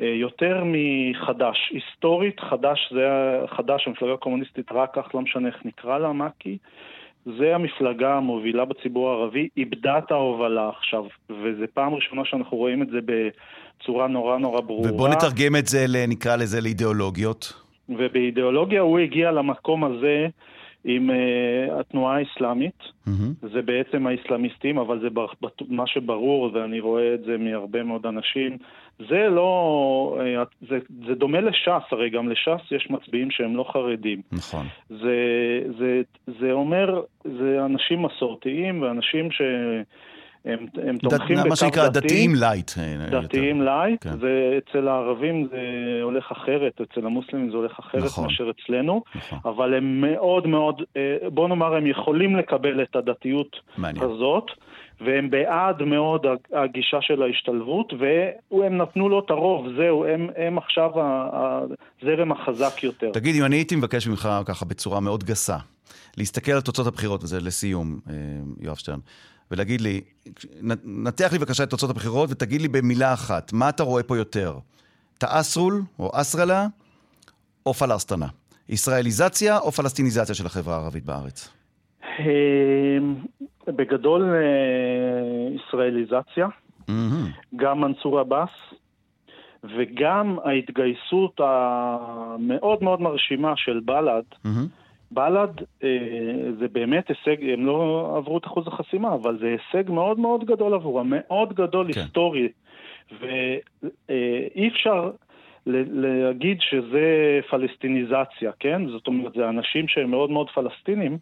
[0.02, 1.72] אה, יותר מחד"ש.
[1.72, 3.08] היסטורית, חד"ש זה,
[3.48, 6.58] חד"ש, המפלגה הקומוניסטית, רק כך, לא משנה איך נקרא לה, מק"י,
[7.26, 12.88] זה המפלגה המובילה בציבור הערבי, איבדה את ההובלה עכשיו, וזו פעם ראשונה שאנחנו רואים את
[12.90, 14.92] זה בצורה נורא נורא ברורה.
[14.92, 17.54] ובוא נתרגם את זה, נקרא לזה, לאידיאולוגיות.
[17.90, 20.28] ובאידיאולוגיה הוא הגיע למקום הזה
[20.86, 21.14] עם uh,
[21.80, 23.34] התנועה האסלאמית, מהמם.
[23.42, 28.58] זה בעצם האסלאמיסטים, אבל זה בר- מה שברור, ואני רואה את זה מהרבה מאוד אנשים,
[29.00, 34.22] זה לא, אה, זה, זה דומה לש"ס, הרי גם לש"ס יש מצביעים שהם לא חרדים.
[34.32, 34.66] נכון.
[34.90, 35.16] זה,
[35.80, 36.02] זה,
[36.40, 39.84] זה אומר, זה אנשים מסורתיים ואנשים שהם
[40.46, 40.66] הם
[40.98, 42.00] תומכים דת- בקו מה שנקרא דתי.
[42.08, 42.72] דתיים לייט.
[42.78, 43.72] אה, דתיים יותר.
[43.82, 44.10] לייט, כן.
[44.20, 45.58] ואצל הערבים זה
[46.04, 48.24] הולך אחרת, אצל המוסלמים זה הולך אחרת נכון.
[48.24, 53.56] מאשר אצלנו, נכון, אבל הם מאוד מאוד, אה, בוא נאמר, הם יכולים לקבל את הדתיות
[53.78, 54.06] מעניין.
[54.06, 54.46] הזאת,
[55.02, 57.94] והם בעד מאוד הגישה של ההשתלבות,
[58.52, 60.90] והם נתנו לו את הרוב, זהו, הם, הם עכשיו
[62.02, 63.12] הזרם החזק יותר.
[63.12, 65.58] תגיד, אם אני הייתי מבקש ממך ככה בצורה מאוד גסה,
[66.18, 68.14] להסתכל על תוצאות הבחירות, וזה לסיום, אה,
[68.62, 69.00] יואב שטרן,
[69.56, 70.02] ולהגיד לי,
[70.86, 74.58] נתח לי בבקשה את תוצאות הבחירות ותגיד לי במילה אחת, מה אתה רואה פה יותר?
[75.18, 76.68] תאסרול או אסרלה
[77.66, 78.28] או פלסטנה?
[78.70, 81.54] ישראליזציה או פלסטיניזציה של החברה הערבית בארץ?
[82.04, 82.98] אה,
[83.68, 86.48] בגדול אה, ישראליזציה.
[87.56, 88.50] גם מנסור עבאס,
[89.64, 94.50] וגם ההתגייסות המאוד מאוד מרשימה של בל"ד.
[95.12, 95.90] בל"ד אה,
[96.60, 100.74] זה באמת הישג, הם לא עברו את אחוז החסימה, אבל זה הישג מאוד מאוד גדול
[100.74, 102.00] עבורם, מאוד גדול כן.
[102.00, 102.48] היסטורי.
[103.20, 105.12] ואי אפשר
[105.68, 108.88] ל- להגיד שזה פלסטיניזציה, כן?
[108.88, 111.18] זאת אומרת, זה אנשים שהם מאוד מאוד פלסטינים,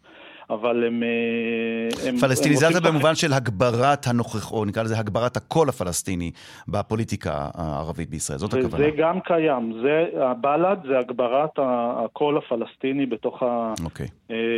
[0.50, 1.02] אבל הם...
[1.02, 6.30] אה, הם פלסטיניזציה הם במובן של הגברת הנוכחות, או נקרא לזה הגברת הקול הפלסטיני
[6.68, 8.74] בפוליטיקה הערבית בישראל, זאת הכוונה.
[8.74, 13.42] וזה גם קיים, זה, הבל"ד זה הגברת הקול הפלסטיני בתוך
[13.84, 14.06] אוקיי.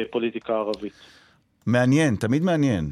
[0.09, 0.93] הפוליטיקה הערבית.
[1.67, 2.91] מעניין, תמיד מעניין.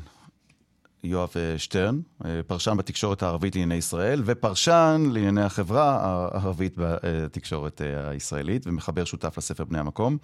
[1.04, 2.00] יואב שטרן,
[2.46, 7.80] פרשן בתקשורת הערבית לענייני ישראל, ופרשן לענייני החברה הערבית בתקשורת
[8.10, 10.16] הישראלית, ומחבר שותף לספר בני המקום.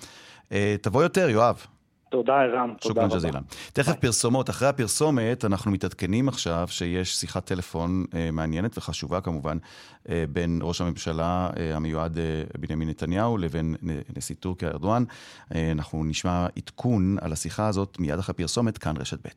[0.81, 1.67] תבוא יותר, יואב.
[2.11, 2.75] תודה, ערן.
[2.87, 3.07] רבה.
[3.17, 3.43] ג'זילן.
[3.73, 4.51] תכף פרסומות.
[4.51, 9.59] אחרי הפרסומת, אנחנו מתעדכנים עכשיו שיש שיחת טלפון אה, מעניינת וחשובה כמובן,
[10.09, 13.77] אה, בין ראש הממשלה אה, המיועד אה, בנימין נתניהו לבין
[14.17, 15.05] נשיא טורקיה ארדואן.
[15.55, 19.31] אה, אנחנו נשמע עדכון על השיחה הזאת מיד אחרי פרסומת, כאן רשת ב'.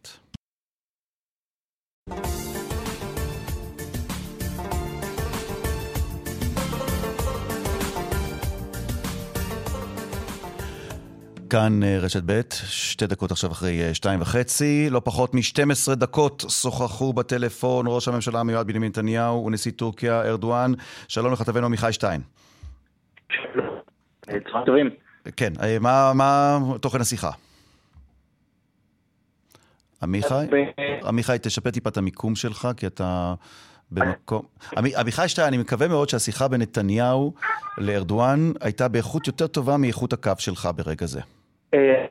[11.54, 16.46] כאן אה, רשת ב', שתי דקות עכשיו אחרי אה, שתיים וחצי, לא פחות מ-12 דקות
[16.50, 20.72] שוחחו בטלפון ראש הממשלה המיועד בנימין נתניהו ונשיא טורקיה ארדואן.
[21.08, 22.22] שלום לכתבנו עמיחי שטיין.
[24.26, 24.90] צהריים טובים.
[25.36, 27.32] כן, אה, מה, מה תוכן השיחה?
[30.04, 30.46] עמיחי?
[31.06, 33.34] עמיחי, תשפר טיפה את המיקום שלך, כי אתה
[33.92, 34.42] במקום...
[34.76, 37.34] עמיחי שטיין, אני מקווה מאוד שהשיחה בין נתניהו
[37.78, 41.22] לארדואן הייתה באיכות יותר טובה מאיכות הקו שלך ברגע זה.
[41.74, 42.06] אה,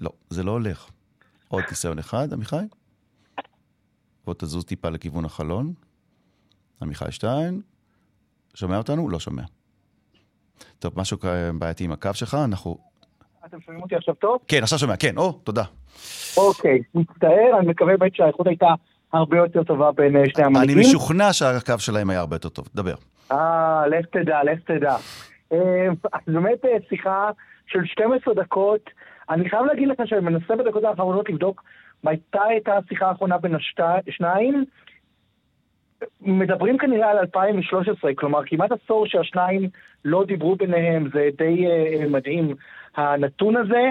[0.00, 0.90] לא, זה לא הולך.
[1.48, 2.64] עוד ניסיון אחד, עמיחי?
[4.24, 5.72] בוא תזוז טיפה לכיוון החלון.
[6.82, 7.60] עמיחי שטיין,
[8.54, 9.08] שומע אותנו?
[9.08, 9.42] לא שומע.
[10.78, 11.18] טוב, משהו
[11.58, 12.78] בעייתי עם הקו שלך, אנחנו...
[13.46, 14.38] אתם שומעים אותי עכשיו טוב?
[14.48, 15.62] כן, עכשיו שומע, כן, או, תודה.
[16.36, 18.66] אוקיי, מצטער, אני מקווה באמת שהאיכות הייתה
[19.12, 20.78] הרבה יותר טובה בין אה, שני המנהיגים.
[20.78, 22.94] אני משוכנע שהקו שלהם היה הרבה יותר טוב, דבר.
[23.32, 24.96] אה, לך תדע, לך תדע.
[25.52, 25.88] אה,
[26.26, 27.30] באמת שיחה
[27.66, 28.90] של 12 דקות.
[29.30, 31.62] אני חייב להגיד לך שאני מנסה בדקות האחרונות לבדוק
[32.04, 33.54] מתי הייתה השיחה האחרונה בין
[34.08, 34.64] השניים.
[36.20, 39.68] מדברים כנראה על 2013, כלומר כמעט עשור שהשניים
[40.04, 42.54] לא דיברו ביניהם, זה די uh, מדהים
[42.96, 43.90] הנתון הזה.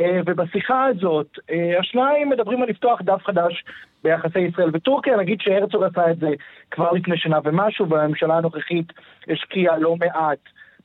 [0.00, 3.64] Uh, ובשיחה הזאת, uh, השניים מדברים על לפתוח דף חדש
[4.04, 6.28] ביחסי ישראל וטורקיה, נגיד שהרצוג עשה את זה
[6.70, 8.92] כבר לפני שנה ומשהו, והממשלה הנוכחית
[9.28, 10.38] השקיעה לא מעט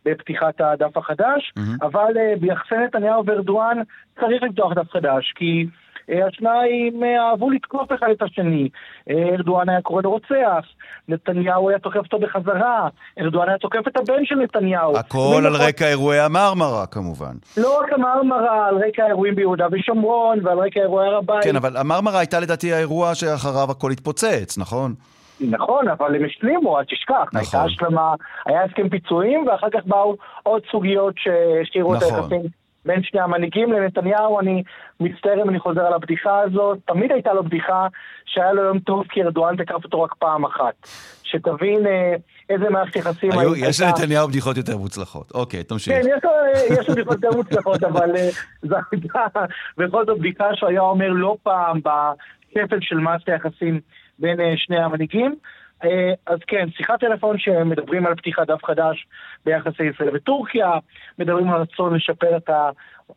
[0.06, 1.86] בפתיחת הדף החדש, mm-hmm.
[1.86, 3.78] אבל uh, ביחסי נתניהו וארדואן
[4.20, 8.70] צריך לפתוח דף חדש, כי uh, השניים uh, אהבו לתקוף אחד את השני.
[9.10, 10.66] ארדואן היה קורא לו רוצח,
[11.08, 12.88] נתניהו היה תוקף אותו בחזרה,
[13.20, 14.98] ארדואן היה תוקף את הבן של נתניהו.
[14.98, 17.34] הכל על רקע אירועי המרמרה כמובן.
[17.58, 21.44] לא רק המרמרה, על רקע האירועים ביהודה ושומרון ועל רקע אירועי הר הבית.
[21.44, 24.94] כן, אבל המרמרה הייתה לדעתי האירוע שאחריו הכל התפוצץ, נכון?
[25.50, 27.14] נכון, אבל הם השלימו, אל תשכח.
[27.14, 27.40] נכון.
[27.40, 28.14] הייתה השלמה,
[28.46, 32.08] היה הסכם פיצויים, ואחר כך באו עוד סוגיות שהשאירו נכון.
[32.08, 32.42] את היחסים
[32.86, 33.72] בין שני המנהיגים.
[33.74, 34.64] לנתניהו, אני
[35.00, 37.88] מצטער אם אני חוזר על הבדיחה הזאת, תמיד הייתה לו בדיחה
[38.26, 40.74] שהיה לו יום טוב כי ארדואן תקף אותו רק פעם אחת.
[41.24, 42.16] שתבין אה,
[42.50, 43.32] איזה מערכת יחסים...
[43.32, 45.32] היו, יש לנתניהו בדיחות יותר מוצלחות.
[45.32, 45.94] אוקיי, תמשיך.
[45.94, 46.32] כן, יש לו,
[46.80, 48.30] יש לו בדיחות יותר מוצלחות, אבל אה,
[48.62, 49.46] זו הייתה
[49.78, 53.80] בכל זאת בדיחה שהוא היה אומר לא פעם בכפל של מערכת היחסים.
[54.20, 55.36] בין אה, שני המנהיגים.
[55.84, 59.08] אה, אז כן, שיחת טלפון שמדברים על פתיחת דף חדש
[59.46, 60.72] ביחסי ישראל וטורקיה,
[61.20, 62.50] מדברים על רצון לשפר את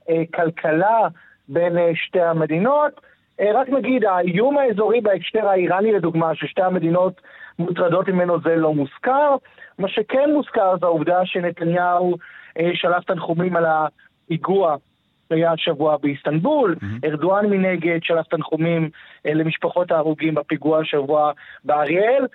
[0.08, 1.08] הכלכלה
[1.48, 3.00] בין אה, שתי המדינות.
[3.54, 7.20] רק נגיד, האיום האזורי בהקשר האיראני לדוגמה, ששתי המדינות
[7.58, 9.36] מוטרדות ממנו זה לא מוזכר.
[9.78, 12.16] מה שכן מוזכר זה העובדה שנתניהו
[12.74, 14.76] שלח תנחומים על הפיגוע
[15.30, 17.08] היה השבוע באיסטנבול, mm-hmm.
[17.08, 18.90] ארדואן מנגד שלח תנחומים
[19.26, 21.32] אה, למשפחות ההרוגים בפיגוע השבוע
[21.64, 22.26] באריאל.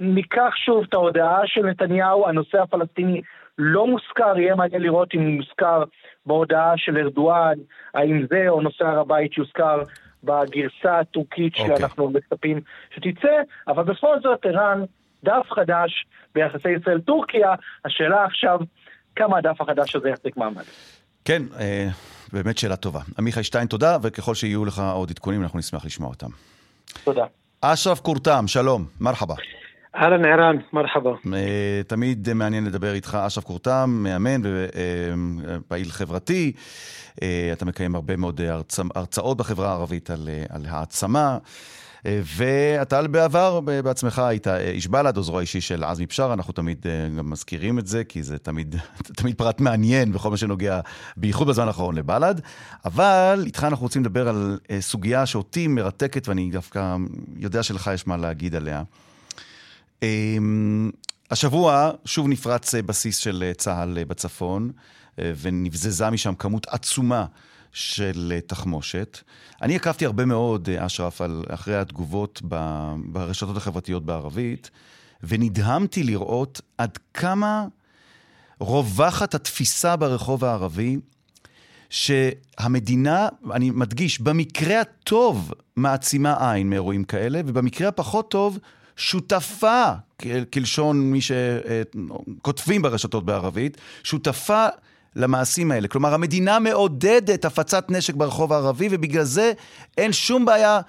[0.00, 3.20] ניקח שוב את ההודעה של נתניהו, הנושא הפלסטיני
[3.58, 5.84] לא מוזכר, יהיה מעניין לראות אם הוא מוזכר
[6.26, 7.58] בהודעה של ארדואן,
[7.94, 9.82] האם זה או נושא הר הבית יוזכר
[10.24, 11.60] בגרסה הטורקית okay.
[11.60, 11.76] אוקיי.
[11.76, 12.60] שאנחנו מצפים
[12.94, 14.84] שתצא, אבל בכל זאת, ערן,
[15.24, 17.54] דף חדש ביחסי ישראל-טורקיה,
[17.84, 18.60] השאלה עכשיו,
[19.16, 20.64] כמה הדף החדש הזה יחזיק מעמד.
[21.24, 21.88] כן, אה,
[22.32, 23.00] באמת שאלה טובה.
[23.18, 26.28] עמיחי שטיין, תודה, וככל שיהיו לך עוד עדכונים, אנחנו נשמח לשמוע אותם.
[27.04, 27.24] תודה.
[27.60, 29.34] אשרף קורטם, שלום, מרחבה.
[29.96, 31.10] אהלן ערן, מרחבה.
[31.34, 36.52] אה, תמיד מעניין לדבר איתך, אשרף קורטם, מאמן ופעיל אה, חברתי.
[37.52, 38.40] אתה מקיים הרבה מאוד
[38.94, 41.38] הרצאות בחברה הערבית על, על העצמה.
[42.04, 47.30] ואתה בעבר בעצמך היית איש בל"ד, עוזרו האישי של עזמי בשארה, אנחנו תמיד אה, גם
[47.30, 48.76] מזכירים את זה, כי זה תמיד,
[49.16, 50.80] תמיד פרט מעניין בכל מה שנוגע,
[51.16, 52.40] בייחוד בזמן האחרון, לבל"ד.
[52.84, 56.96] אבל איתך אנחנו רוצים לדבר על אה, סוגיה שאותי מרתקת, ואני דווקא
[57.36, 58.82] יודע שלך יש מה להגיד עליה.
[60.02, 60.90] אמ,
[61.30, 64.70] השבוע שוב נפרץ אה, בסיס של צה"ל בצפון,
[65.18, 67.26] ונבזזה משם כמות עצומה
[67.72, 69.18] של אה, תחמושת.
[69.62, 72.56] אני עקבתי הרבה מאוד, אה, אשרף, על, אחרי התגובות ב,
[73.04, 74.70] ברשתות החברתיות בערבית,
[75.22, 77.66] ונדהמתי לראות עד כמה
[78.60, 80.96] רווחת התפיסה ברחוב הערבי,
[81.90, 88.58] שהמדינה, אני מדגיש, במקרה הטוב מעצימה עין מאירועים כאלה, ובמקרה הפחות טוב,
[88.96, 89.84] שותפה,
[90.52, 94.66] כלשון מי שכותבים ברשתות בערבית, שותפה
[95.16, 95.88] למעשים האלה.
[95.88, 99.52] כלומר, המדינה מעודדת הפצת נשק ברחוב הערבי, ובגלל זה
[99.98, 100.80] אין שום בעיה,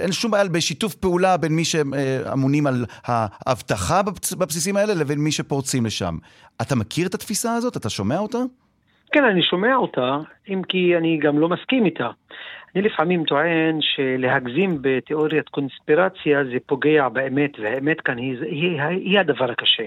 [0.00, 4.02] אין שום בעיה בשיתוף פעולה בין מי שאמונים על האבטחה
[4.38, 6.16] בבסיסים האלה לבין מי שפורצים לשם.
[6.62, 7.76] אתה מכיר את התפיסה הזאת?
[7.76, 8.38] אתה שומע אותה?
[9.12, 12.10] כן, אני שומע אותה, אם כי אני גם לא מסכים איתה.
[12.74, 19.50] אני לפעמים טוען שלהגזים בתיאוריית קונספירציה זה פוגע באמת, והאמת כאן היא, היא, היא הדבר
[19.50, 19.84] הקשה.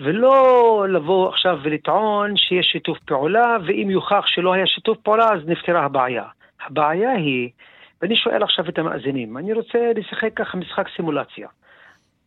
[0.00, 5.84] ולא לבוא עכשיו ולטעון שיש שיתוף פעולה, ואם יוכח שלא היה שיתוף פעולה אז נפתרה
[5.84, 6.24] הבעיה.
[6.60, 7.50] הבעיה היא,
[8.02, 11.48] ואני שואל עכשיו את המאזינים, אני רוצה לשחק ככה משחק סימולציה.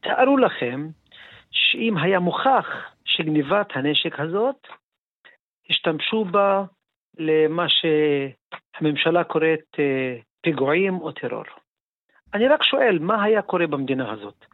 [0.02, 0.88] תארו לכם
[1.52, 2.68] שאם היה מוכח
[3.06, 4.68] שגניבת הנשק הזאת,
[5.70, 6.64] השתמשו בה
[7.18, 11.44] למה שהממשלה קוראת אה, פיגועים או טרור.
[12.34, 14.46] אני רק שואל, מה היה קורה במדינה הזאת?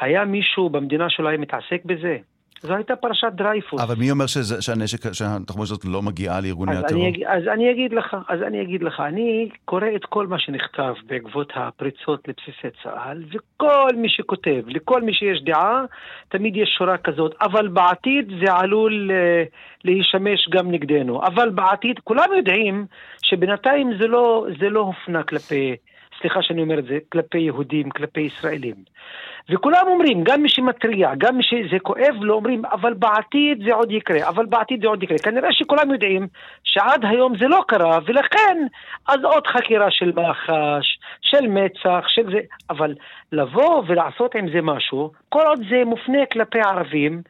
[0.00, 2.16] היה מישהו במדינה שלו היה מתעסק בזה?
[2.62, 3.82] זו הייתה פרשת דרייפוס.
[3.82, 7.08] אבל מי אומר שזה, שהנשק, שהתחמושת הזאת לא מגיעה לארגוני אז הטרור?
[7.08, 10.94] אני, אז אני אגיד לך, אז אני אגיד לך, אני קורא את כל מה שנכתב
[11.06, 15.84] בעקבות הפריצות לבסיסי צה"ל, וכל מי שכותב, לכל מי שיש דעה,
[16.28, 19.48] תמיד יש שורה כזאת, אבל בעתיד זה עלול uh,
[19.84, 21.22] להישמש גם נגדנו.
[21.26, 22.86] אבל בעתיד, כולם יודעים
[23.22, 25.76] שבינתיים זה לא, זה לא הופנה כלפי,
[26.20, 28.74] סליחה שאני אומר את זה, כלפי יהודים, כלפי ישראלים.
[29.50, 33.90] וכולם אומרים, גם מי שמתריע, גם מי שזה כואב לו, אומרים, אבל בעתיד זה עוד
[33.92, 35.18] יקרה, אבל בעתיד זה עוד יקרה.
[35.18, 36.26] כנראה שכולם יודעים
[36.64, 38.66] שעד היום זה לא קרה, ולכן,
[39.08, 42.94] אז עוד חקירה של מח"ש, של מצ"ח, של זה, אבל
[43.32, 47.22] לבוא ולעשות עם זה משהו, כל עוד זה מופנה כלפי ערבים,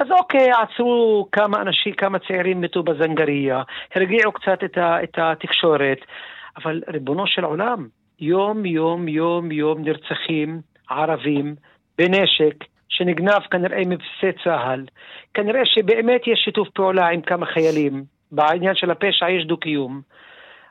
[0.00, 3.62] אז אוקיי, עצרו כמה אנשים, כמה צעירים מתו בזנגריה,
[3.94, 5.98] הרגיעו קצת את, ה, את התקשורת,
[6.56, 7.86] אבל ריבונו של עולם,
[8.20, 11.54] יום יום יום יום נרצחים ערבים
[11.98, 14.84] בנשק שנגנב כנראה מבסיסי צה"ל.
[15.34, 18.04] כנראה שבאמת יש שיתוף פעולה עם כמה חיילים.
[18.32, 20.00] בעניין של הפשע יש דו-קיום.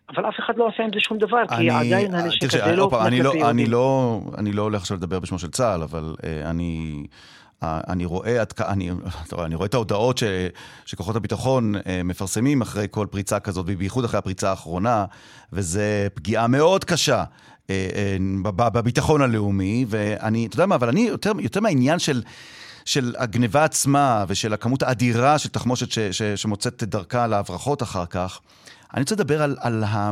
[0.09, 2.89] אבל אף אחד לא עושה עם זה שום דבר, אני, כי עדיין הנשק הזה לא...
[3.07, 7.03] אני לא, אני, לא, אני לא הולך עכשיו לדבר בשמו של צה"ל, אבל uh, אני...
[7.63, 8.91] אני רואה, אני,
[9.39, 10.23] אני רואה את ההודעות ש,
[10.85, 15.05] שכוחות הביטחון אה, מפרסמים אחרי כל פריצה כזאת, ובייחוד אחרי הפריצה האחרונה,
[15.53, 17.23] וזה פגיעה מאוד קשה
[17.69, 22.23] אה, אה, בביטחון הלאומי, ואני, אתה יודע מה, אבל אני, יותר, יותר מהעניין של...
[22.85, 28.05] של הגניבה עצמה ושל הכמות האדירה של תחמושת ש, ש, שמוצאת את דרכה להברחות אחר
[28.05, 28.39] כך,
[28.93, 30.11] אני רוצה לדבר על, על, ה,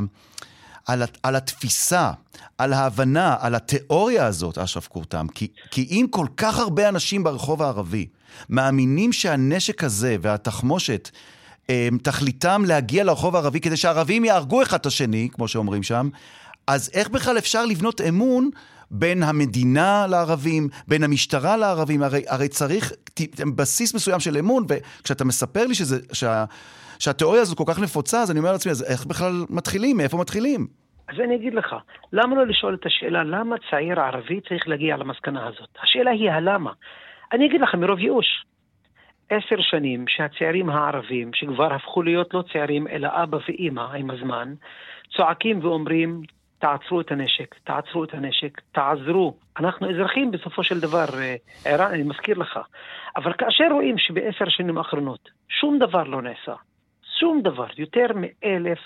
[0.91, 2.11] על, על התפיסה,
[2.57, 5.27] על ההבנה, על התיאוריה הזאת, אשרף קורתם.
[5.35, 8.07] כי, כי אם כל כך הרבה אנשים ברחוב הערבי
[8.49, 11.09] מאמינים שהנשק הזה והתחמושת
[11.69, 16.09] אה, תכליתם להגיע לרחוב הערבי כדי שהערבים יהרגו אחד את השני, כמו שאומרים שם,
[16.67, 18.49] אז איך בכלל אפשר לבנות אמון
[18.91, 22.03] בין המדינה לערבים, בין המשטרה לערבים?
[22.03, 22.91] הרי, הרי צריך
[23.55, 26.45] בסיס מסוים של אמון, וכשאתה מספר לי שזה, שה,
[26.99, 29.97] שהתיאוריה הזאת כל כך נפוצה, אז אני אומר לעצמי, אז איך בכלל מתחילים?
[29.97, 30.80] מאיפה מתחילים?
[31.11, 31.75] אז אני אגיד לך,
[32.13, 35.69] למה לא לשאול את השאלה למה צעיר ערבי צריך להגיע למסקנה הזאת?
[35.83, 36.71] השאלה היא הלמה.
[37.31, 38.45] אני אגיד לך, מרוב ייאוש.
[39.29, 44.53] עשר שנים שהצעירים הערבים, שכבר הפכו להיות לא צעירים אלא אבא ואימא עם הזמן,
[45.17, 46.21] צועקים ואומרים,
[46.59, 49.37] תעצרו את הנשק, תעצרו את הנשק, תעזרו.
[49.59, 52.59] אנחנו אזרחים בסופו של דבר, אה, ערן, אני מזכיר לך.
[53.15, 56.55] אבל כאשר רואים שבעשר שנים האחרונות שום דבר לא נעשה,
[57.19, 58.79] שום דבר, יותר מאלף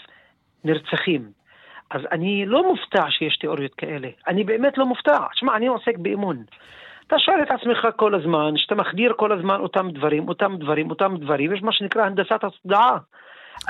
[0.64, 1.32] נרצחים,
[1.92, 4.08] אז אני לא מופתע שיש תיאוריות כאלה.
[4.28, 5.18] אני באמת לא מופתע.
[5.34, 6.44] שמע, אני עוסק באמון.
[7.08, 11.16] אתה שואל את עצמך כל הזמן, שאתה מחדיר כל הזמן אותם דברים, אותם דברים, אותם
[11.18, 12.98] דברים, יש מה שנקרא הנדסת התודעה.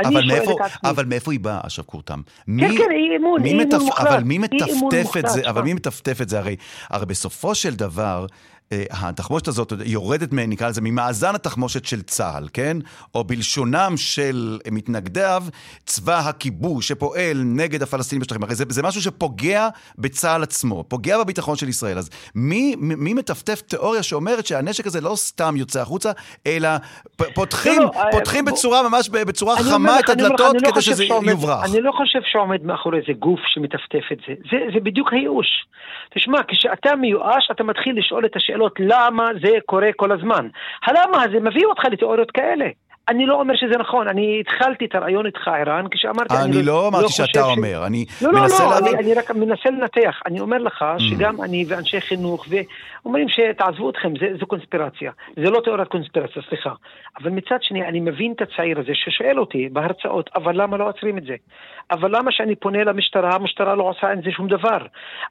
[0.06, 0.51] אבל מאיפה,
[0.84, 2.19] אבל מאיפה היא באה, אשרף קורתם?
[2.45, 4.08] כן, כן, אי אמון, אי אמון מוחלט.
[4.08, 6.39] אבל מי מטפטף את זה, אבל מי מטפטף את זה?
[6.39, 6.56] הרי,
[6.89, 8.25] הרי בסופו של דבר,
[8.71, 12.78] התחמושת הזאת יורדת, נקרא לזה, ממאזן התחמושת של צה"ל, כן?
[13.15, 15.43] או בלשונם של מתנגדיו,
[15.86, 18.43] צבא הכיבוש שפועל נגד הפלסטינים בשטחים.
[18.43, 21.97] הרי זה, זה משהו שפוגע בצה"ל עצמו, פוגע בביטחון של ישראל.
[21.97, 26.12] אז מי, מי מטפטף תיאוריה שאומרת שהנשק הזה לא סתם יוצא החוצה,
[26.47, 26.69] אלא
[27.34, 28.54] פותחים, לא, לא, פותחים בוא...
[28.54, 31.71] בצורה ממש, בצורה חמה את הדלתות לא כדי שזה שעומד, יוברח.
[31.71, 34.34] אני לא חושב שעומד מאחורי איזה גוף שמטפטף את זה.
[34.51, 35.47] זה, זה בדיוק הייאוש.
[36.15, 38.55] תשמע, כשאתה מיואש, אתה מתחיל לשאול את השאלה.
[38.56, 40.48] שאלות למה זה קורה כל הזמן.
[40.86, 42.65] הלמה הזה מביא אותך לתיאוריות כאלה.
[43.08, 46.34] אני לא אומר שזה נכון, אני התחלתי את הרעיון איתך, ערן, כשאמרתי...
[46.44, 48.94] אני לא אמרתי שאתה אומר, אני לא, לא, מנסה לא, להבין.
[48.94, 50.22] אני, אני רק מנסה לנתח.
[50.26, 51.00] אני אומר לך Mm.
[51.00, 55.12] שגם אני ואנשי חינוך, ואומרים שתעזבו אתכם, זה, זו קונספירציה.
[55.36, 56.74] זה לא תיאוריית קונספירציה, סליחה.
[57.22, 61.18] אבל מצד שני, אני מבין את הצעיר הזה ששואל אותי בהרצאות, אבל למה לא עוצרים
[61.18, 61.36] את זה?
[61.91, 64.78] אבל למה שאני פונה למשטרה, המשטרה לא עושה עם זה שום דבר?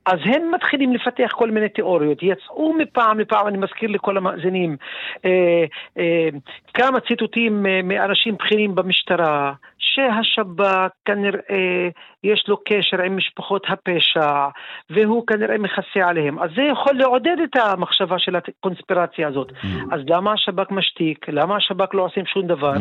[0.07, 4.77] אז הם מתחילים לפתח כל מיני תיאוריות, יצאו מפעם לפעם, אני מזכיר לכל המאזינים,
[5.25, 5.65] אה,
[5.99, 6.29] אה,
[6.75, 11.89] כמה ציטוטים אה, מאנשים בכירים במשטרה, שהשב"כ כנראה
[12.25, 14.47] יש לו קשר עם משפחות הפשע,
[14.91, 16.39] והוא כנראה מכסה עליהם.
[16.39, 19.53] אז זה יכול לעודד את המחשבה של הקונספירציה הזאת.
[19.93, 21.29] אז למה השב"כ משתיק?
[21.29, 22.73] למה השב"כ לא עושים שום דבר?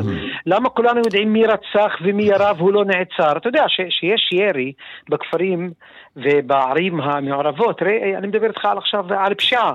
[0.46, 3.38] למה כולנו יודעים מי רצח ומי ירה והוא לא נעצר?
[3.38, 4.74] אתה יודע ש- שיש ירי
[5.10, 5.72] בכפרים
[6.16, 7.82] ובערים המעורבות.
[7.82, 9.74] ראה, אני מדבר איתך על עכשיו על פשיעה.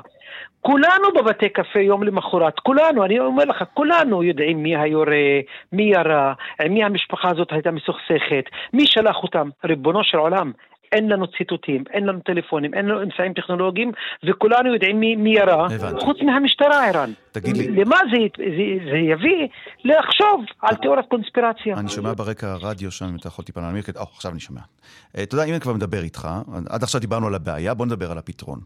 [0.60, 5.40] כולנו בבתי קפה יום למחרת, כולנו, אני אומר לך, כולנו יודעים מי היורה,
[5.72, 6.32] מי ירה,
[6.64, 10.52] עם מי המשפחה הזאת הייתה מסוכסכת, מי שלח אותם, ריבונו של עולם.
[10.92, 13.92] אין לנו ציטוטים, אין לנו טלפונים, אין לנו אמצעים טכנולוגיים,
[14.24, 16.04] וכולנו יודעים מי, מי ירה, הבנתי.
[16.04, 17.10] חוץ מהמשטרה, ערן.
[17.32, 17.68] תגיד לי.
[17.68, 19.48] למה זה, זה, זה יביא
[19.84, 21.76] לחשוב על תיאוריית קונספירציה?
[21.76, 23.96] אני שומע ברקע הרדיו שם, אם אתה יכול טיפה להנמיך את...
[23.96, 24.60] או, עכשיו אני שומע.
[25.16, 26.28] אה, אתה יודע, אם אני כבר מדבר איתך,
[26.68, 28.58] עד עכשיו דיברנו על הבעיה, בוא נדבר על הפתרון.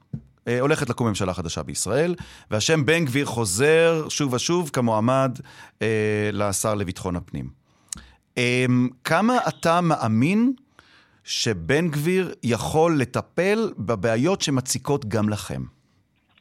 [0.49, 2.14] אה, הולכת לקום ממשלה חדשה בישראל,
[2.51, 5.38] והשם בן גביר חוזר שוב ושוב כמועמד
[5.82, 7.51] אה, לשר לביטחון הפנים.
[8.38, 8.64] אה,
[9.05, 10.53] כמה אתה מאמין
[11.24, 15.62] שבן גביר יכול לטפל בבעיות שמציקות גם לכם?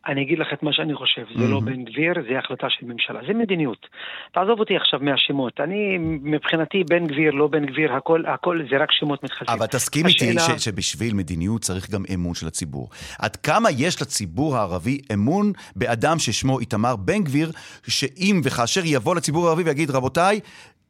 [0.08, 3.20] אני אגיד לך את מה שאני חושב, זה לא בן גביר, זה החלטה של ממשלה,
[3.28, 3.88] זה מדיניות.
[4.34, 8.92] תעזוב אותי עכשיו מהשמות, אני מבחינתי בן גביר, לא בן גביר, הכל, הכל זה רק
[8.92, 9.56] שמות מתחלפים.
[9.58, 12.90] אבל תסכים איתי השאלה- ש- שבשביל מדיניות צריך גם אמון של הציבור.
[13.20, 17.52] עד כמה יש לציבור הערבי אמון באדם ששמו איתמר בן גביר,
[17.88, 20.40] שאם וכאשר יבוא לציבור הערבי ויגיד, רבותיי,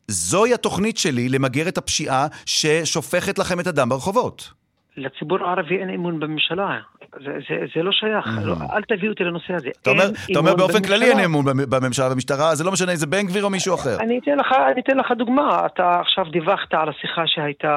[0.08, 4.61] זוהי התוכנית שלי למגר את הפשיעה ששופכת לכם את הדם ברחובות.
[4.98, 6.80] לציבור הערבי אין אמון בממשלה,
[7.20, 9.70] זה, זה, זה לא שייך, לא, אל תביאו אותי לנושא הזה.
[9.82, 10.98] אתה אומר, אתה אומר באופן בממשלה.
[10.98, 13.76] כללי אין אמון במ- בממשלה ובמשטרה, זה לא משנה אם זה בן גביר או מישהו
[13.76, 13.98] אחר.
[14.00, 17.76] אני אתן לך, אני אתן לך דוגמה, אתה עכשיו דיווחת על השיחה שהייתה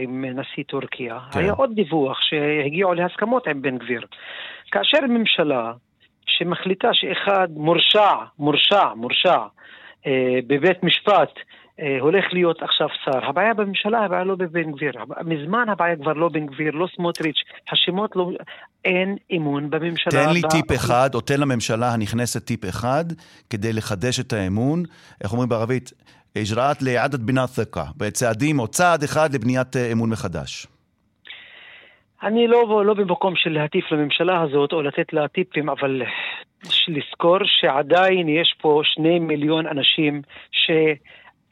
[0.00, 1.18] עם נשיא טורקיה.
[1.32, 1.38] כן.
[1.38, 4.00] היה עוד דיווח שהגיעו להסכמות עם בן גביר.
[4.72, 5.72] כאשר ממשלה
[6.26, 9.36] שמחליטה שאחד מורשע, מורשע, מורשע
[10.06, 10.12] אה,
[10.46, 11.42] בבית משפט, אה,
[12.00, 13.24] הולך להיות עכשיו שר.
[13.26, 14.92] הבעיה בממשלה, הבעיה לא בבן גביר.
[15.24, 17.42] מזמן הבעיה כבר לא בן גביר, לא סמוטריץ'.
[17.72, 18.30] השמות לא...
[18.84, 20.24] אין אמון בממשלה.
[20.24, 23.04] תן לי ב- טיפ אחד, או תן לממשלה הנכנסת טיפ אחד,
[23.50, 24.82] כדי לחדש את האמון.
[25.22, 25.92] איך אומרים בערבית?
[26.38, 27.84] אג'ראת לעדת בינת ת'קה.
[27.96, 30.66] בצעדים או צעד אחד לבניית אה, אמון מחדש.
[32.22, 36.02] אני לא, לא במקום של להטיף לממשלה הזאת או לתת לה טיפים, אבל
[36.88, 40.22] לזכור שעדיין יש פה שני מיליון אנשים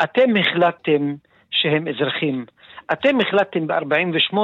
[0.03, 1.15] שאתם החלטתם
[1.51, 2.47] שהם אזרחים.
[2.93, 4.37] אתם החלטתם ב-48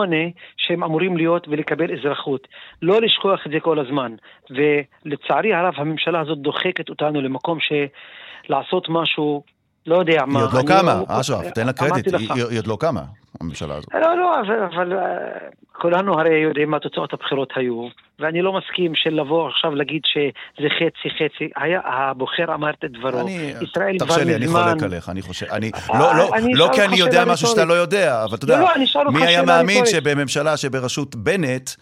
[0.57, 2.49] שהם אמורים להיות ולקבל אזרחות.
[2.83, 4.15] לא לשכוח את זה כל הזמן.
[4.51, 9.43] ולצערי הרב הממשלה הזאת דוחקת אותנו למקום שלעשות משהו,
[9.89, 10.39] לא יודע מה.
[10.39, 12.15] היא עוד לא אני קמה, אשרף, תן לה קרדיט.
[12.15, 13.03] היא היא עוד לא קמה,
[13.41, 13.95] הממשלה הזאת.
[13.95, 18.95] לא, לא, אבל, אבל אה, כולנו הרי יודעים מה תוצאות הבחירות היו, ואני לא מסכים
[18.95, 21.51] של לבוא עכשיו להגיד שזה חצי חצי.
[21.57, 23.21] היה, הבוחר אמר את דברו.
[23.21, 24.63] אני, ישראל כבר תרשה לי, אני מזמן...
[24.71, 27.65] חולק עליך, אני חושב, אני, אה, לא, לא, אני לא כי אני יודע משהו שאתה
[27.65, 27.75] לא.
[27.75, 29.87] יודע, אבל אתה לא, יודע, לא, אני מי היה מאמין.
[29.87, 31.75] שבממשלה שבראשות בנט אה,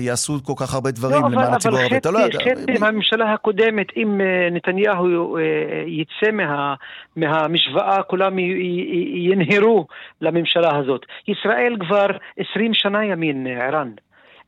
[0.00, 2.38] יעשו כל כך הרבה לא, דברים אבל, למען הציבור הערבי, אתה לא יודע.
[2.38, 5.42] חצי מהממשלה הקודמת, אם אה, נתניהו אה,
[5.86, 6.74] יצא מה,
[7.16, 9.86] מהמשוואה, כולם י- י- ינהרו
[10.20, 11.06] לממשלה הזאת.
[11.28, 12.06] ישראל כבר
[12.52, 13.90] 20 שנה ימין, אה, ערן.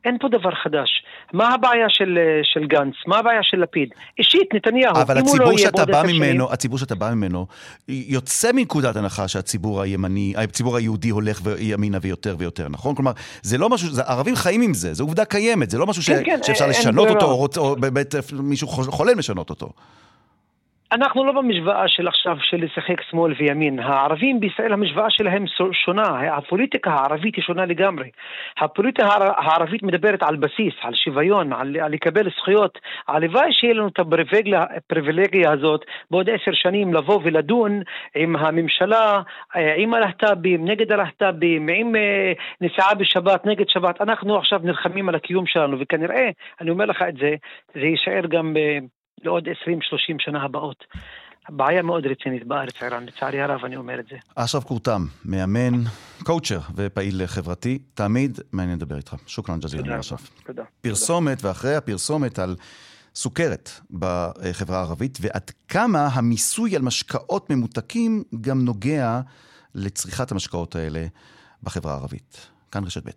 [0.05, 1.03] אין פה דבר חדש.
[1.33, 2.93] מה הבעיה של, אה, של גנץ?
[3.07, 3.89] מה הבעיה של לפיד?
[4.19, 6.21] אישית, נתניהו, אבל אם הוא לא הציבור יהיה בעוד עשר שנים...
[6.21, 7.47] ממנו, הציבור שאתה בא ממנו,
[7.87, 12.95] יוצא מנקודת הנחה שהציבור הימני, הציבור היהודי הולך ימינה ויותר ויותר, נכון?
[12.95, 16.03] כלומר, זה לא משהו, זה, ערבים חיים עם זה, זו עובדה קיימת, זה לא משהו
[16.03, 17.13] ש, כן, כן, שאפשר אין לשנות ברירה.
[17.13, 19.69] אותו, או, רוצ- או באמת מישהו חולם לשנות אותו.
[20.91, 23.79] אנחנו לא במשוואה של עכשיו של לשחק שמאל וימין.
[23.79, 26.35] הערבים בישראל, המשוואה שלהם שונה.
[26.37, 28.09] הפוליטיקה הערבית היא שונה לגמרי.
[28.57, 32.79] הפוליטיקה הער- הערבית מדברת על בסיס, על שוויון, על, על לקבל זכויות.
[33.07, 37.81] הלוואי שיהיה לנו את הפריבילגיה, הזאת בעוד עשר שנים לבוא ולדון
[38.15, 39.21] עם הממשלה,
[39.55, 44.01] אה, עם הלהט"בים, נגד הלהט"בים, עם אה, נסיעה בשבת, נגד שבת.
[44.01, 46.29] אנחנו עכשיו נלחמים על הקיום שלנו, וכנראה,
[46.61, 47.35] אני אומר לך את זה,
[47.73, 48.53] זה יישאר גם...
[49.23, 49.51] לעוד 20-30
[50.19, 50.83] שנה הבאות.
[51.49, 54.15] בעיה מאוד רצינית בארץ, ערן, לצערי הרב אני אומר את זה.
[54.35, 55.83] אשרף קורתם, מאמן,
[56.23, 59.15] קואוצ'ר ופעיל חברתי, תמיד מעניין לדבר איתך.
[59.27, 59.99] שוכרן תודה.
[59.99, 60.29] אשרף.
[60.45, 60.63] תודה.
[60.81, 62.55] פרסומת, ואחרי הפרסומת על
[63.15, 69.21] סוכרת בחברה הערבית, ועד כמה המיסוי על משקאות ממותקים גם נוגע
[69.75, 71.05] לצריכת המשקאות האלה
[71.63, 72.47] בחברה הערבית.
[72.71, 73.11] כאן רשת ב'.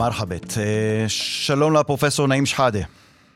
[0.00, 0.58] מרחבת.
[0.58, 1.04] אה,
[1.46, 2.78] שלום לפרופסור נעים שחאדה.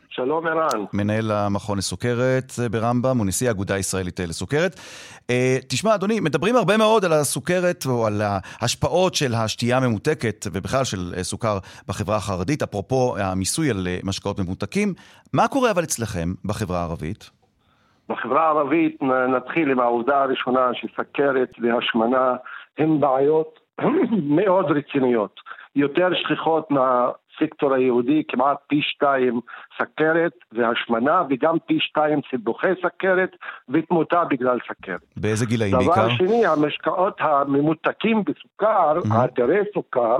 [0.09, 0.85] שלום ערן.
[0.93, 4.75] מנהל המכון לסוכרת אה, ברמב"ם ונשיא האגודה הישראלית לסוכרת.
[5.29, 10.83] אה, תשמע, אדוני, מדברים הרבה מאוד על הסוכרת או על ההשפעות של השתייה הממותקת ובכלל
[10.83, 11.57] של סוכר
[11.87, 14.93] בחברה החרדית, אפרופו המיסוי על משקאות ממותקים.
[15.33, 17.29] מה קורה אבל אצלכם בחברה הערבית?
[18.09, 19.01] בחברה הערבית
[19.35, 22.35] נתחיל עם העובדה הראשונה שסכרת והשמנה
[22.77, 23.59] הן בעיות
[24.39, 25.39] מאוד רציניות.
[25.75, 29.39] יותר שכיחות מהסקטור היהודי, כמעט פי שתיים
[29.77, 33.35] סכרת והשמנה, וגם פי שתיים סיבוכי סכרת
[33.69, 35.01] ותמותה בגלל סכרת.
[35.17, 35.93] באיזה גילאים בעיקר?
[35.93, 39.15] דבר שני, המשקאות הממותקים בסוכר, mm-hmm.
[39.15, 40.17] עתירי סוכר,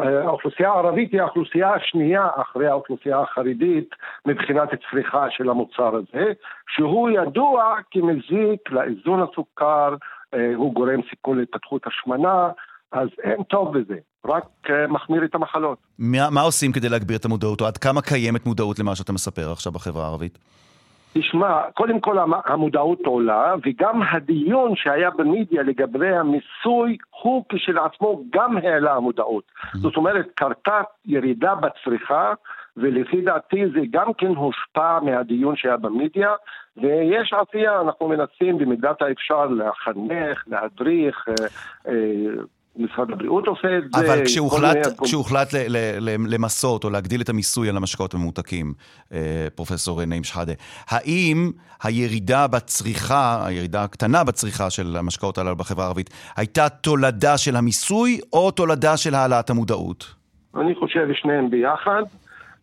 [0.00, 3.94] אה, האוכלוסייה הערבית היא האוכלוסייה השנייה אחרי האוכלוסייה החרדית
[4.26, 6.32] מבחינת צריכה של המוצר הזה,
[6.68, 9.94] שהוא ידוע כמזיק לאיזון הסוכר,
[10.34, 12.48] אה, הוא גורם סיכון להתפתחות השמנה,
[12.92, 13.94] אז אין טוב בזה,
[14.26, 15.78] רק uh, מחמיר את המחלות.
[15.98, 19.52] מה, מה עושים כדי להגביר את המודעות, או עד כמה קיימת מודעות למה שאתה מספר
[19.52, 20.38] עכשיו בחברה הערבית?
[21.12, 22.16] תשמע, קודם כל
[22.46, 29.44] המודעות עולה, וגם הדיון שהיה במדיה לגבי המיסוי, הוא כשלעצמו גם העלה המודעות.
[29.44, 29.78] Mm-hmm.
[29.78, 32.32] זאת אומרת, קרתה ירידה בצריכה,
[32.76, 36.32] ולפי דעתי זה גם כן הושפע מהדיון שהיה במדיה,
[36.76, 41.46] ויש עשייה, אנחנו מנסים במידת האפשר לחנך, להדריך, אה,
[41.88, 42.42] אה,
[42.80, 44.00] משרד הבריאות עושה את זה.
[44.00, 48.72] אבל כשהוחלט, כשהוחלט ל, ל, ל, למסות או להגדיל את המיסוי על המשקאות הממותקים,
[49.12, 50.52] אה, פרופסור נעים שחאדה,
[50.88, 51.50] האם
[51.82, 58.50] הירידה בצריכה, הירידה הקטנה בצריכה של המשקאות הללו בחברה הערבית, הייתה תולדה של המיסוי או
[58.50, 60.14] תולדה של העלאת המודעות?
[60.56, 62.02] אני חושב שניהם ביחד.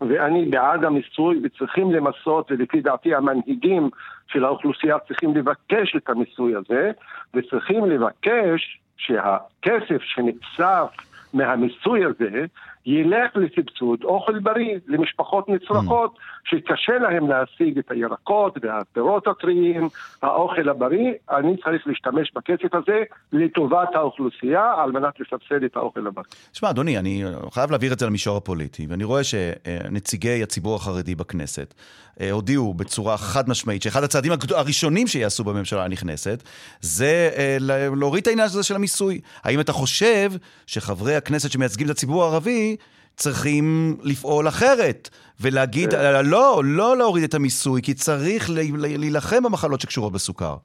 [0.02, 3.90] ואני בעד המיסוי וצריכים למסות, ולפי דעתי המנהיגים
[4.28, 6.92] של האוכלוסייה צריכים לבקש את המיסוי הזה,
[7.34, 10.90] וצריכים לבקש שהכסף שנצרף
[11.34, 12.46] מהמיסוי הזה
[12.88, 16.50] ילך לסבסוד אוכל בריא למשפחות נצרכות mm.
[16.50, 19.90] שקשה להם להשיג את הירקות והפירות הטריים,
[20.22, 26.26] האוכל הבריא, אני צריך להשתמש בכסף הזה לטובת האוכלוסייה על מנת לסבסד את האוכל הבריא.
[26.52, 31.74] תשמע, אדוני, אני חייב להעביר את זה למישור הפוליטי, ואני רואה שנציגי הציבור החרדי בכנסת
[32.22, 36.44] אה, הודיעו בצורה חד משמעית שאחד הצעדים הראשונים שיעשו בממשלה הנכנסת
[36.82, 37.58] זה אה,
[37.96, 39.22] להוריד את העניין הזה של המיסוי.
[39.44, 40.32] האם אתה חושב
[40.68, 42.77] שחברי הכנסת שמייצגים את הציבור הערבי
[43.18, 45.10] צריכים לפעול אחרת,
[45.42, 45.98] ולהגיד, כן.
[45.98, 50.56] אה, לא, לא להוריד את המיסוי, כי צריך להילחם במחלות שקשורות בסוכר.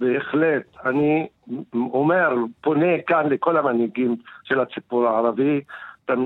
[0.00, 0.62] בהחלט.
[0.84, 1.26] אני
[1.74, 2.28] אומר,
[2.60, 5.60] פונה כאן לכל המנהיגים של הציבור הערבי,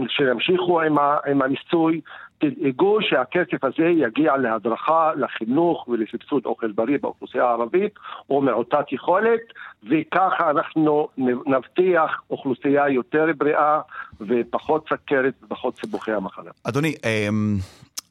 [0.09, 2.01] שימשיכו עם, עם המיסוי,
[2.39, 7.95] תדאגו שהכסף הזה יגיע להדרכה, לחינוך ולסבסוד אוכל בריא באוכלוסייה הערבית
[8.31, 9.41] או מעוטת יכולת,
[9.91, 11.09] וככה אנחנו
[11.47, 13.81] נבטיח אוכלוסייה יותר בריאה
[14.21, 16.51] ופחות סכרת ופחות סיבוכי המחלה.
[16.65, 17.57] אדוני, אמ,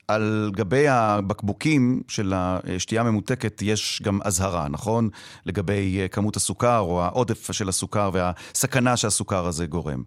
[0.08, 5.10] על גבי הבקבוקים של השתייה הממותקת יש גם אזהרה, נכון?
[5.46, 10.04] לגבי אה, כמות הסוכר או העודף של הסוכר והסכנה שהסוכר הזה גורם.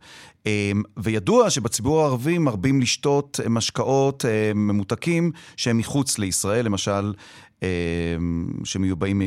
[0.46, 7.12] אמ, וידוע שבציבור הערבי מרבים לשתות משקאות אה, ממותקים שהם מחוץ לישראל, למשל
[7.62, 7.66] אמ,
[8.64, 9.22] שמיובאים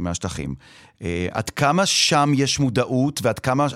[0.00, 0.54] מהשטחים.
[1.02, 3.66] אה, עד כמה שם יש מודעות ועד כמה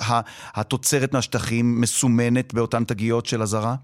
[0.54, 3.74] התוצרת מהשטחים מסומנת באותן תגיות של אזהרה?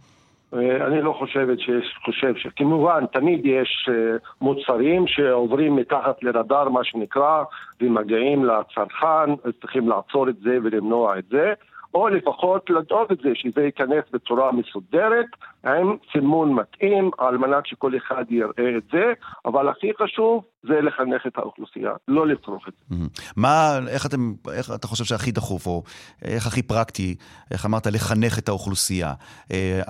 [0.53, 7.43] אני לא חושבת שיש, חושב שכמובן תמיד יש אה, מוצרים שעוברים מתחת לרדאר מה שנקרא
[7.81, 11.53] ומגיעים לצרכן, צריכים לעצור את זה ולמנוע את זה
[11.95, 15.27] או לפחות לדאוג את זה שזה ייכנס בצורה מסודרת
[15.65, 19.13] עם סימון מתאים על מנת שכל אחד יראה את זה,
[19.47, 22.97] אבל הכי חשוב זה לחנך את האוכלוסייה, לא לצרוך את זה.
[23.37, 25.83] מה, איך, אתם, איך אתה חושב שהכי דחוף, או
[26.25, 27.15] איך הכי פרקטי,
[27.51, 29.13] איך אמרת, לחנך את האוכלוסייה?
[29.53, 29.81] אה,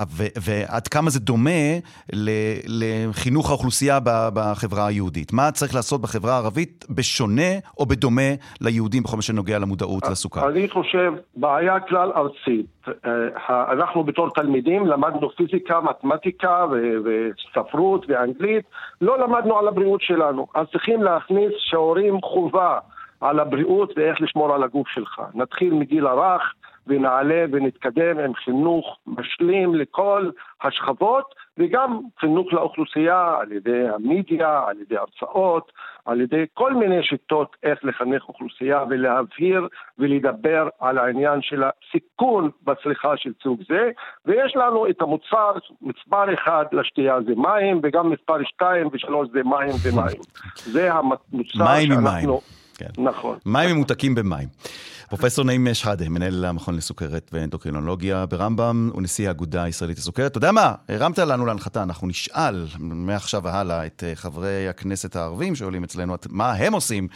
[0.40, 1.60] ועד כמה זה דומה
[2.66, 5.32] לחינוך האוכלוסייה בחברה היהודית?
[5.32, 10.48] מה צריך לעשות בחברה הערבית בשונה או בדומה ליהודים בכל מה שנוגע למודעות לסוכר?
[10.48, 12.77] אני חושב, בעיה כלל ארצית.
[13.06, 16.66] אה, אנחנו בתור תלמידים למדנו פיזיקה, מתמטיקה
[17.04, 18.64] וספרות ואנגלית,
[19.00, 20.46] לא למדנו על הבריאות שלנו.
[20.54, 22.78] אז צריכים להכניס שיעורים חובה
[23.20, 25.20] על הבריאות ואיך לשמור על הגוף שלך.
[25.34, 26.54] נתחיל מגיל הרך
[26.88, 30.30] ונעלה ונתקדם עם חינוך משלים לכל
[30.62, 35.72] השכבות וגם חינוך לאוכלוסייה על ידי המדיה, על ידי הרצאות,
[36.04, 39.68] על ידי כל מיני שיטות איך לחנך אוכלוסייה ולהבהיר
[39.98, 43.90] ולדבר על העניין של הסיכון בצריכה של סוג זה
[44.26, 49.72] ויש לנו את המוצר, מספר אחד לשתייה זה מים וגם מספר שתיים ושלוש זה מים
[49.84, 50.20] ומים.
[50.74, 52.32] זה המוצר מים עם שאנחנו...
[52.32, 52.40] מים.
[52.78, 53.02] כן.
[53.02, 53.38] נכון.
[53.46, 54.48] מים ממותקים במים.
[55.08, 60.30] פרופסור נעים שחאדה, מנהל המכון לסוכרת ואנדוקרינולוגיה ברמב"ם, ונשיא האגודה הישראלית לסוכרת.
[60.30, 60.74] אתה יודע מה?
[60.88, 66.52] הרמת לנו להנחתה, אנחנו נשאל מעכשיו והלאה את אה, חברי הכנסת הערבים שעולים אצלנו, מה
[66.52, 67.08] הם עושים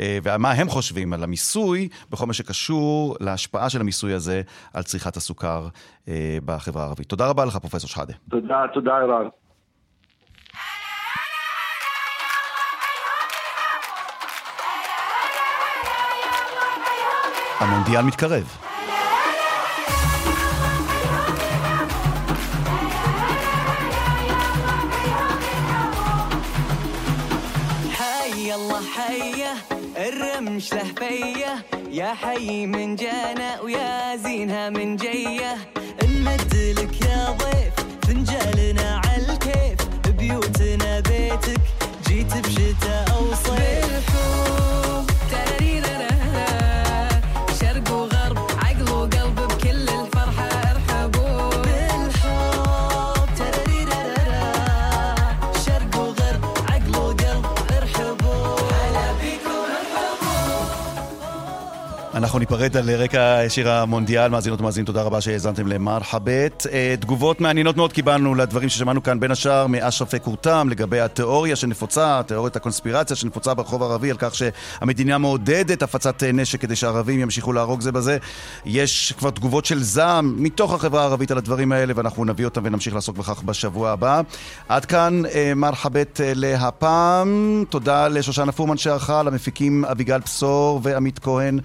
[0.00, 4.42] אה, ומה הם חושבים על המיסוי בכל מה שקשור להשפעה של המיסוי הזה
[4.74, 5.68] על צריכת הסוכר
[6.08, 7.08] אה, בחברה הערבית.
[7.08, 8.14] תודה רבה לך, פרופסור שחאדה.
[8.30, 9.28] תודה, תודה ערן.
[17.61, 18.47] המונדיאל מתקרב.
[27.91, 29.53] حي الله حيه
[29.97, 35.57] الرمش له فيه يا حي من جانا ويا زينها من جيه
[36.03, 37.73] نمد لك يا ضيف
[38.07, 39.77] فنجالنا عالكيف
[40.07, 41.61] بيوتنا بيتك
[42.07, 44.80] جيت بشتاء او صيف بالحب
[62.32, 66.66] אנחנו ניפרד על רקע שיר המונדיאל, מאזינות ומאזינים, תודה רבה שהאזנתם למרחבת.
[66.72, 72.20] אה, תגובות מעניינות מאוד קיבלנו לדברים ששמענו כאן, בין השאר מאשרפי קורתם, לגבי התיאוריה שנפוצה,
[72.26, 77.52] תיאוריית הקונספירציה שנפוצה ברחוב הערבי, על כך שהמדינה מעודדת הפצת אה, נשק כדי שהערבים ימשיכו
[77.52, 78.18] להרוג זה בזה.
[78.64, 82.94] יש כבר תגובות של זעם מתוך החברה הערבית על הדברים האלה, ואנחנו נביא אותם ונמשיך
[82.94, 84.20] לעסוק בכך בשבוע הבא.
[84.68, 87.64] עד כאן אה, מרחבת להפעם.
[87.70, 91.58] תודה לשושנה פורמן שערכה, למפיקים אביגל בשור ועמית כהן.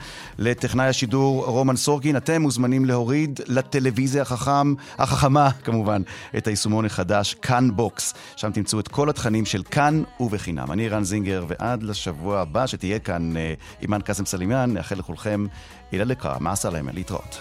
[0.57, 2.17] לטכנאי השידור רומן סורקין.
[2.17, 6.03] אתם מוזמנים להוריד לטלוויזיה החכם, החכמה כמובן,
[6.37, 8.15] את היישומון החדש, כאן בוקס.
[8.37, 10.73] שם תמצאו את כל התכנים של כאן ובחינם.
[10.73, 15.47] אני רן זינגר, ועד לשבוע הבא שתהיה כאן אה, אימאן קאסם סלימאן, נאחל לכולכם
[15.93, 16.89] אילה לקרא, מה עשה להם?
[16.93, 17.39] להתראות.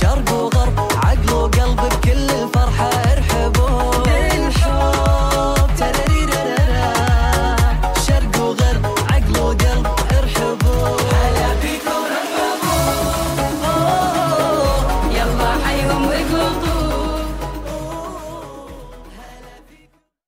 [0.00, 3.04] شرق وغرب عقل وقلب بكل الفرحة